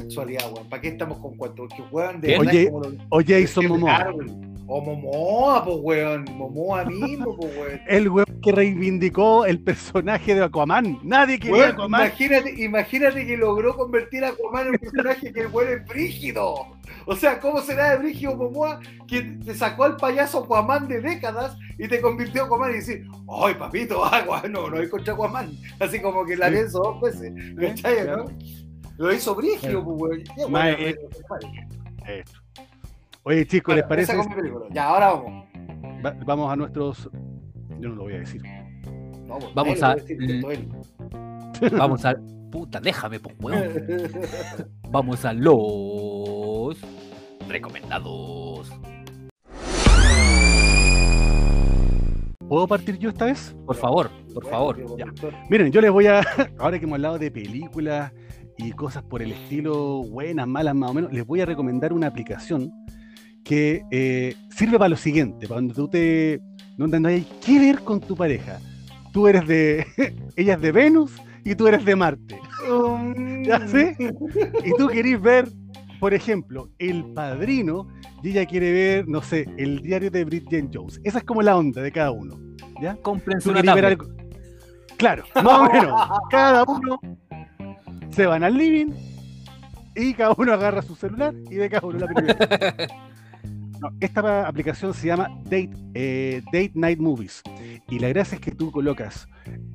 [0.00, 0.68] sexualidad, weón.
[0.68, 1.68] ¿Para qué estamos con cuentos?
[1.68, 4.14] Porque weón, de Oye, como lo- O Jason Momoa.
[4.72, 6.24] O Momoa, pues weón.
[6.36, 7.80] Momoa mismo, pues weón.
[7.88, 10.98] El weón que reivindicó el personaje de Aquaman.
[11.02, 12.00] Nadie quería Weón, Aquaman.
[12.06, 16.54] imagínate, imagínate que logró convertir a Aquaman en un personaje que el weón es brígido.
[17.06, 21.56] O sea, ¿cómo será de brígido Momoa que te sacó al payaso Aquaman de décadas
[21.78, 24.42] y te convirtió a Aquaman y decir, ¡ay, papito, agua!
[24.48, 25.50] No, no hay contra Aquaman.
[25.80, 26.52] Así como que la Sí.
[26.54, 27.32] pienso dos veces.
[27.58, 28.26] ¿Cachai, no?
[29.00, 29.96] Lo hizo brígido, pues,
[30.50, 30.76] bueno,
[32.06, 32.22] eh.
[33.22, 34.12] Oye, chicos, ¿les parece?
[34.72, 35.44] Ya, ahora vamos.
[36.04, 37.08] Va- vamos a nuestros.
[37.78, 38.42] Yo no lo voy a decir.
[39.26, 40.18] No, pues, Vamos a- decir.
[41.78, 42.14] Vamos a.
[42.52, 43.72] Puta, déjame, pues, weón.
[44.90, 46.76] Vamos a los.
[47.48, 48.70] Recomendados.
[52.48, 53.56] ¿Puedo partir yo esta vez?
[53.64, 54.98] Por favor, por favor.
[54.98, 55.06] ya.
[55.48, 56.20] Miren, yo les voy a.
[56.58, 58.12] Ahora que hemos hablado de películas
[58.62, 62.06] y cosas por el estilo, buenas, malas, más o menos, les voy a recomendar una
[62.06, 62.72] aplicación
[63.44, 66.40] que eh, sirve para lo siguiente: para cuando tú te.
[66.76, 68.58] donde no hay que ver con tu pareja.
[69.12, 69.86] Tú eres de.
[70.36, 71.12] ella es de Venus
[71.44, 72.38] y tú eres de Marte.
[73.44, 73.96] ¿Ya sé?
[74.64, 75.48] Y tú querís ver,
[75.98, 77.88] por ejemplo, El Padrino
[78.22, 81.00] y ella quiere ver, no sé, el diario de Bridget Jones.
[81.04, 82.38] Esa es como la onda de cada uno.
[82.80, 82.98] ¿Ya?
[83.86, 84.06] Algo.
[84.98, 86.00] Claro, más o menos.
[86.30, 87.00] Cada uno
[88.10, 88.92] se van al living
[89.94, 92.76] y cada uno agarra su celular y ve cada uno la.
[93.80, 97.42] No, esta aplicación se llama Date, eh, Date Night Movies.
[97.88, 99.26] Y la gracia es que tú colocas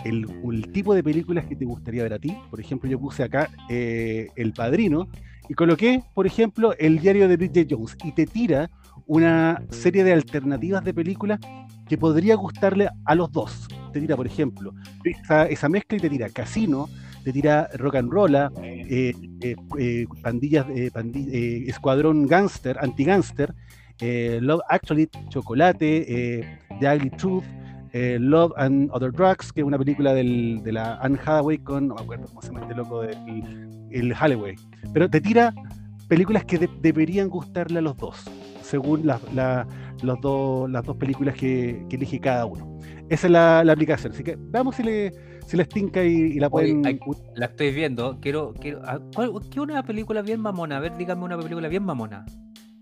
[0.04, 2.38] el, el tipo de películas que te gustaría ver a ti.
[2.52, 5.08] Por ejemplo, yo puse acá eh, El Padrino
[5.50, 8.70] y coloqué, por ejemplo, el diario de Bridget Jones y te tira
[9.08, 11.40] una serie de alternativas de películas
[11.88, 13.68] que podría gustarle a los dos.
[13.92, 14.74] Te tira, por ejemplo,
[15.04, 16.90] esa, esa mezcla y te tira Casino,
[17.26, 19.12] te tira Rock and Rolla, eh,
[19.42, 23.54] eh, eh, pandillas, pandi- eh, Escuadrón Gangster, Anti-Gangster,
[24.42, 26.46] Love Actually, Chocolate,
[26.80, 27.44] The Ugly Truth,
[28.20, 31.96] Love and Other Drugs, que es una película del- de la Anne Hathaway con, no
[31.96, 34.56] me acuerdo cómo se llama este loco, del, el Holloway.
[34.94, 35.54] Pero te tira
[36.08, 38.24] películas que de- deberían gustarle a los dos,
[38.62, 39.66] según la-
[40.04, 42.78] los dos, las dos películas que, que elige cada uno.
[43.10, 45.14] Esa es la, la aplicación, así que veamos si, le,
[45.48, 46.86] si les tinca y, y la Oye, pueden...
[46.86, 47.00] hay-
[47.36, 48.18] la estoy viendo.
[48.22, 48.54] Quiero.
[48.60, 50.78] quiero ah, ¿cuál- ¿Qué una película bien mamona?
[50.78, 52.26] A ver, dígame una película bien mamona.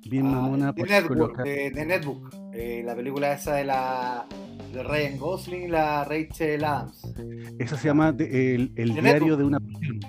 [0.09, 2.33] bien mamona Ah, por de, Netbook, colocar- de, de Netbook.
[2.53, 4.25] Eh, la película esa de la
[4.73, 7.13] de Ryan Gosling y la Rachel Adams.
[7.59, 9.37] Eso se llama de- el, el De diario Netbook.
[9.39, 9.99] de una pasión.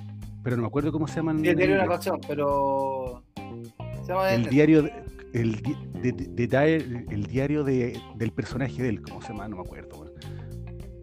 [0.42, 1.30] Pero no me acuerdo cómo se llama.
[1.32, 3.22] en Sí, tiene una canción, pero.
[4.02, 4.92] Se llama El diario, de-
[5.32, 9.48] el, di- de- de- de el diario de- del personaje de él, ¿cómo se llama?
[9.48, 10.03] No me acuerdo.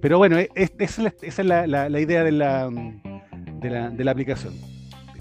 [0.01, 4.53] Pero bueno, e- es- esa es, la, idea de la, aplicación.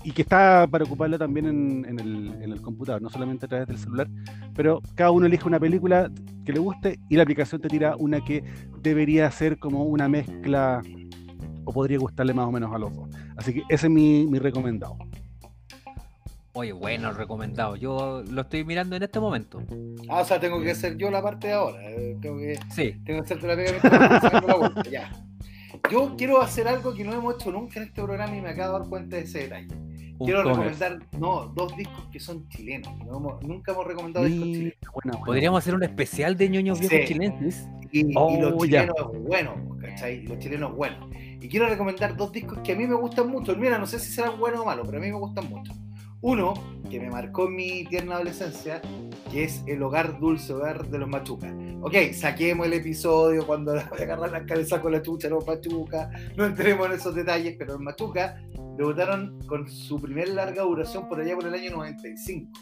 [0.02, 1.46] Y que está para ocuparla también
[1.86, 4.08] en, el, computador, no solamente a través del celular.
[4.54, 6.10] Pero cada uno elige una película
[6.44, 8.42] que le guste y la aplicación te tira una que
[8.80, 10.80] debería ser como una mezcla
[11.64, 13.08] o podría gustarle más o menos a los dos.
[13.36, 14.96] Así que ese es mi recomendado.
[16.52, 17.76] Oye, bueno, recomendado.
[17.76, 19.62] Yo lo estoy mirando en este momento.
[20.08, 21.78] Ah, o sea, tengo que hacer yo la parte de ahora.
[21.90, 22.96] eh, Tengo que, Sí.
[23.04, 23.72] tengo que hacerte la pega
[24.46, 25.12] la vuelta, ya.
[25.90, 28.72] Yo quiero hacer algo que no hemos hecho nunca en este programa y me acabo
[28.74, 29.68] de dar cuenta de ese detalle.
[30.18, 32.92] Un quiero recomendar, no, dos discos que son chilenos.
[33.06, 34.92] No hemos- nunca hemos recomendado discos Mira, chilenos.
[35.04, 35.24] buena.
[35.24, 37.04] Podríamos hacer un especial de ñoños viejos Sí.
[37.06, 37.68] chilenses.
[37.92, 38.82] Y, y Oh, los ya.
[38.88, 40.16] chilenos buenos, ¿cachai?
[40.24, 41.08] Y los chilenos buenos.
[41.40, 43.56] Y quiero recomendar dos discos que a mí me gustan mucho.
[43.56, 45.72] Mira, no sé si serán buenos o malos, pero a mí me gustan mucho.
[46.22, 46.52] Uno,
[46.90, 48.82] que me marcó mi tierna adolescencia,
[49.32, 51.50] que es El Hogar Dulce Hogar de los Machucas.
[51.80, 56.10] Ok, saquemos el episodio cuando voy a agarrar la cabeza con la chucha los Machucas.
[56.36, 58.34] No entremos en esos detalles, pero los Machucas
[58.76, 62.52] debutaron con su primer larga duración por allá por el año 95,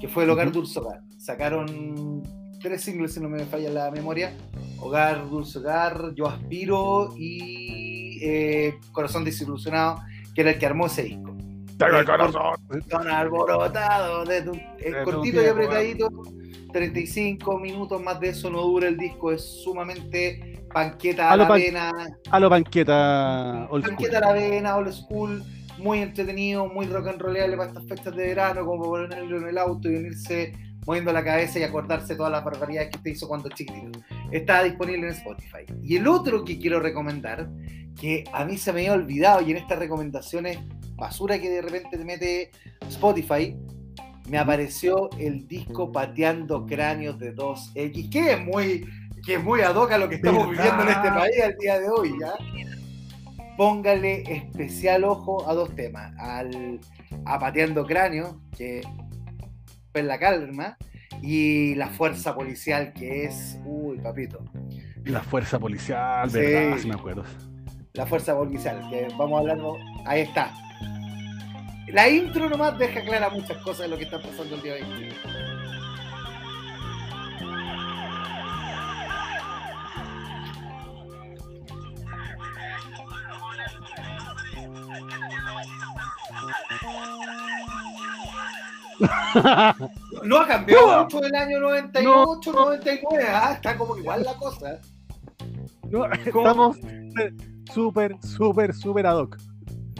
[0.00, 0.50] que fue El Hogar.
[0.50, 1.02] Dulce Hogar.
[1.18, 2.22] Sacaron
[2.62, 4.34] tres singles, si no me falla la memoria.
[4.80, 10.00] Hogar, Dulce Hogar, Yo Aspiro y eh, Corazón Desilusionado,
[10.34, 11.36] que era el que armó ese disco.
[11.78, 12.56] Tengo el corazón.
[12.90, 16.08] Son alborotados, de tu- De tu cortito y apretadito,
[16.72, 21.60] 35 minutos más de eso no dura el disco, es sumamente panqueta a la pan-
[21.60, 21.92] avena,
[22.30, 23.96] A lo banqueta old school.
[23.96, 25.42] panqueta a la avena, old school,
[25.78, 29.48] muy entretenido, muy rock and rollable para estas fechas de verano, como para ponerlo en
[29.48, 30.52] el auto y venirse
[30.86, 34.00] moviendo la cabeza y acordarse de todas las barbaridades que usted hizo cuando chiquitito.
[34.30, 35.64] Está disponible en Spotify.
[35.82, 37.48] Y el otro que quiero recomendar,
[37.98, 40.58] que a mí se me había olvidado y en estas recomendaciones
[40.96, 42.50] basura que de repente te mete
[42.88, 43.56] Spotify,
[44.28, 48.86] me apareció el disco Pateando Cráneos de 2X, que es muy,
[49.24, 50.62] que es muy ad hoc a lo que estamos ¿Verdad?
[50.64, 52.32] viviendo en este país al día de hoy, ¿ya?
[53.56, 56.80] Póngale especial ojo a dos temas, al,
[57.24, 58.80] a Pateando Cráneos, que
[59.94, 60.76] es la calma,
[61.22, 64.40] y la fuerza policial, que es, uy, papito,
[65.04, 66.38] La fuerza policial, Sí.
[66.38, 66.78] ¿verdad?
[66.78, 67.24] Sí me acuerdo.
[67.92, 69.76] la fuerza policial, que vamos a hablarlo,
[70.06, 70.52] ahí está.
[71.94, 74.82] La intro nomás deja clara muchas cosas de lo que está pasando el día de
[74.82, 75.14] hoy.
[90.24, 91.02] No ha cambiado No.
[91.04, 94.80] mucho del año 98, 99, ah, está como igual la cosa.
[95.90, 96.78] No, estamos
[97.72, 99.36] súper, súper, súper ad hoc.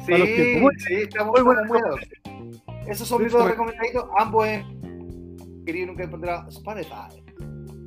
[0.07, 0.63] Sí, A los tiempos.
[0.63, 1.79] Muy- sí, estamos muy muy.
[2.89, 7.23] Esos son mis dos recomendaditos, ambos en querido nunca encontrar Spotify.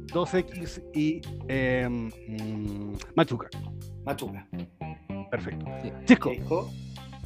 [0.08, 1.88] 2X y eh,
[3.16, 3.50] Machuca.
[4.06, 4.48] Machuca.
[5.30, 5.66] Perfecto.
[5.84, 5.92] Sí.
[6.08, 6.70] Disco.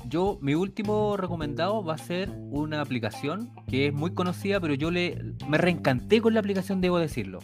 [0.08, 4.92] Yo, mi último recomendado va a ser una aplicación que es muy conocida, pero yo
[4.92, 5.18] le
[5.48, 7.40] me reencanté con la aplicación, debo decirlo.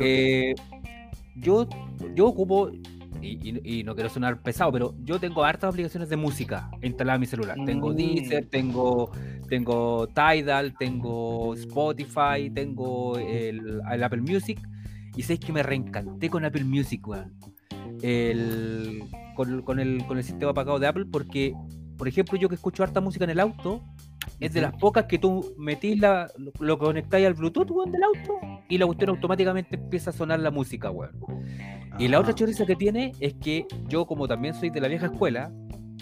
[0.00, 0.54] Eh,
[1.34, 1.66] yo,
[2.14, 2.70] yo ocupo,
[3.24, 7.16] y, y- y no quiero sonar pesado, pero yo tengo hartas aplicaciones de música instaladas
[7.16, 7.56] en mi celular.
[7.64, 7.96] Tengo Mm.
[7.96, 9.10] Deezer, tengo,
[9.48, 14.60] tengo Tidal, tengo Spotify, tengo el, el Apple Music.
[15.16, 17.32] Y sé que me reencanté con Apple Music, weón.
[18.02, 19.02] El,
[19.36, 21.54] con, con el, con el sistema pagado de Apple, porque,
[21.96, 23.82] por ejemplo, yo que escucho harta música en el auto,
[24.40, 28.02] es de las pocas que tú metís la, lo, lo conectáis al Bluetooth, weón, del
[28.02, 28.34] auto,
[28.68, 31.12] y la cuestión automáticamente empieza a sonar la música, weón.
[31.98, 34.88] Y la otra Ah, choriza que tiene es que yo, como también soy de la
[34.88, 35.52] vieja escuela,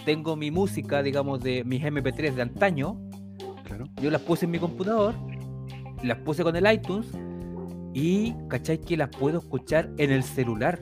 [0.05, 2.99] tengo mi música, digamos, de mis MP3 de antaño,
[3.63, 3.85] claro.
[4.01, 5.13] yo las puse en mi computador,
[6.03, 7.07] las puse con el iTunes
[7.93, 8.79] y, ¿cachai?
[8.81, 10.81] Que las puedo escuchar en el celular.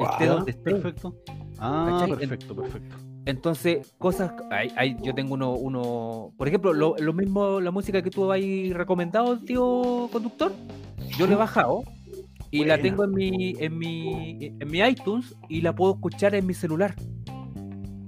[0.00, 0.70] Esté Ya, donde esté.
[0.70, 1.16] Perfecto.
[1.58, 2.16] Ah, ¿Cachai?
[2.28, 2.96] perfecto, perfecto.
[3.26, 8.02] Entonces, cosas, hay, hay- yo tengo uno, uno, por ejemplo, lo, lo mismo, la música
[8.02, 10.52] que tú habéis recomendado, tío conductor,
[11.18, 11.82] yo la he bajado
[12.50, 16.46] y la tengo en mi, en mi, en mi iTunes y la puedo escuchar en
[16.46, 16.94] mi celular.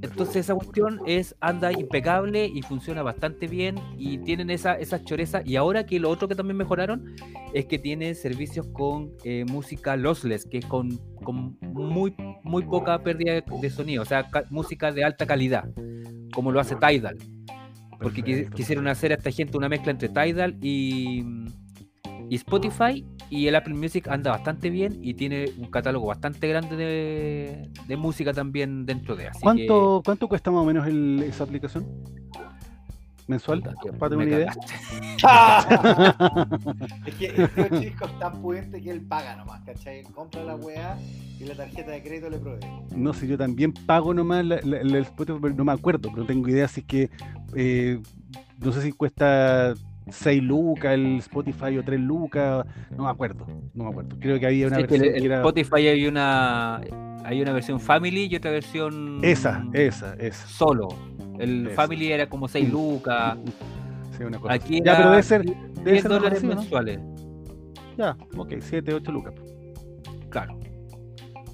[0.03, 5.47] Entonces esa cuestión es, anda impecable y funciona bastante bien y tienen esa, esas chorezas.
[5.47, 7.15] Y ahora que lo otro que también mejoraron
[7.55, 12.99] es que tiene servicios con eh, música lossless, que es con, con muy, muy poca
[13.03, 15.71] pérdida de, sonido, o sea, ca- música de alta calidad,
[16.35, 17.17] como lo hace Tidal.
[18.01, 21.23] Porque Perfecto, quisieron hacer a esta gente una mezcla entre Tidal y,
[22.33, 26.77] y Spotify y el Apple Music anda bastante bien y tiene un catálogo bastante grande
[26.77, 29.27] de, de música también dentro de.
[29.29, 31.87] Así que- ¿Cuánto, ¿Cuánto cuesta más o menos el- esa aplicación?
[33.27, 33.61] ¿Mensual?
[33.99, 34.53] Para tener una idea.
[37.07, 40.03] es que este chico es tan pudiente que él paga nomás, ¿cachai?
[40.05, 40.97] Compra la weá
[41.39, 42.65] y la tarjeta de crédito le provee.
[42.97, 46.09] No sé, yo también pago nomás la- la- la- el Spotify, pero no me acuerdo,
[46.09, 47.11] pero no tengo idea si es que
[47.55, 48.01] eh,
[48.59, 49.75] no sé si cuesta
[50.11, 52.67] 6 lucas el Spotify o 3 lucas,
[52.97, 54.17] no me acuerdo, no me acuerdo.
[54.21, 56.81] Creo que había una Sí, versión el- que el era Spotify hay una
[57.25, 60.47] hay una versión Family y otra versión esa, esa, esa.
[60.49, 60.89] solo.
[61.39, 61.77] El Esa.
[61.83, 63.39] Family era como 6 lucas,
[64.17, 66.57] Sí, una cosa Aquí ya, pero debe ser, debe 10 ser dólares así, ¿no?
[66.57, 67.01] mensuales.
[67.97, 69.35] Ya, ok, 7, 8 lucas.
[70.31, 70.59] Claro.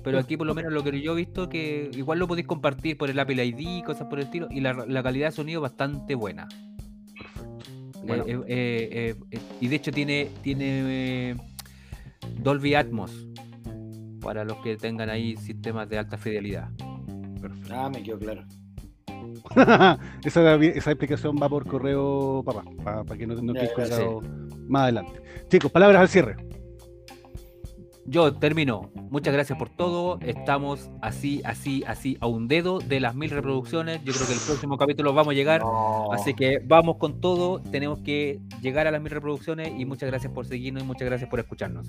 [0.02, 2.96] Pero aquí por lo menos lo que yo he visto que igual lo podéis compartir
[2.96, 6.14] por el Apple ID, cosas por el estilo, y la, la calidad de sonido bastante
[6.14, 6.48] buena.
[8.08, 8.24] Bueno.
[8.26, 11.36] Eh, eh, eh, eh, y de hecho tiene, tiene eh,
[12.40, 13.28] Dolby Atmos
[14.20, 16.70] para los que tengan ahí sistemas de alta fidelidad.
[17.70, 18.44] Ah, me quedó claro.
[20.24, 22.64] esa, esa explicación va por correo, papá,
[23.04, 24.20] para que no, no quede colgado
[24.66, 25.20] más adelante.
[25.48, 26.36] Chicos, palabras al cierre.
[28.08, 28.90] Yo termino.
[29.10, 30.18] Muchas gracias por todo.
[30.20, 34.02] Estamos así, así, así, a un dedo de las mil reproducciones.
[34.02, 35.60] Yo creo que el próximo capítulo vamos a llegar.
[35.60, 36.10] No.
[36.12, 37.60] Así que vamos con todo.
[37.60, 41.28] Tenemos que llegar a las mil reproducciones y muchas gracias por seguirnos y muchas gracias
[41.28, 41.88] por escucharnos.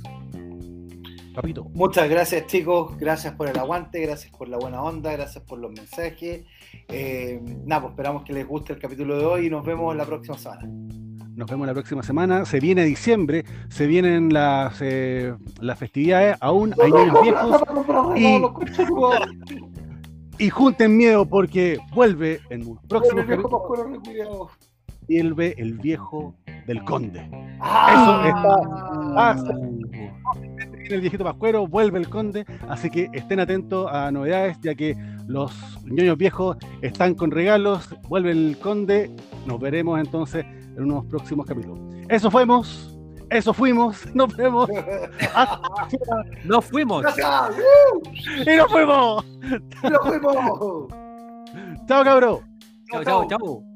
[1.33, 1.65] Papito.
[1.73, 5.71] Muchas gracias chicos, gracias por el aguante, gracias por la buena onda, gracias por los
[5.71, 6.43] mensajes.
[6.89, 10.05] Eh, nada, pues esperamos que les guste el capítulo de hoy y nos vemos la
[10.05, 10.67] próxima semana.
[11.39, 12.43] Nos vemos la próxima semana.
[12.43, 16.35] Se viene diciembre, se vienen las, eh, las festividades.
[16.41, 17.61] Aún hay niños viejos.
[20.37, 24.49] Y junten miedo porque vuelve en un próximo capítulo.
[25.07, 26.35] Vuelve el viejo
[26.67, 27.21] del conde.
[27.21, 28.57] Eso está.
[29.15, 29.37] Ah,
[30.89, 34.97] el viejito pascuero, vuelve el conde, así que estén atentos a novedades, ya que
[35.27, 35.53] los
[35.85, 39.09] ñoños viejos están con regalos, vuelve el conde,
[39.45, 40.45] nos veremos entonces
[40.79, 41.79] en unos próximos capítulos.
[42.07, 42.97] Eso fuimos,
[43.29, 44.69] eso fuimos, nos vemos,
[46.45, 47.05] ¡Nos fuimos!
[48.45, 49.25] Y nos fuimos.
[49.83, 50.87] ¡Nos fuimos!
[51.87, 52.39] Chao, cabrón.
[52.91, 53.68] ¡Chao, chao, chao!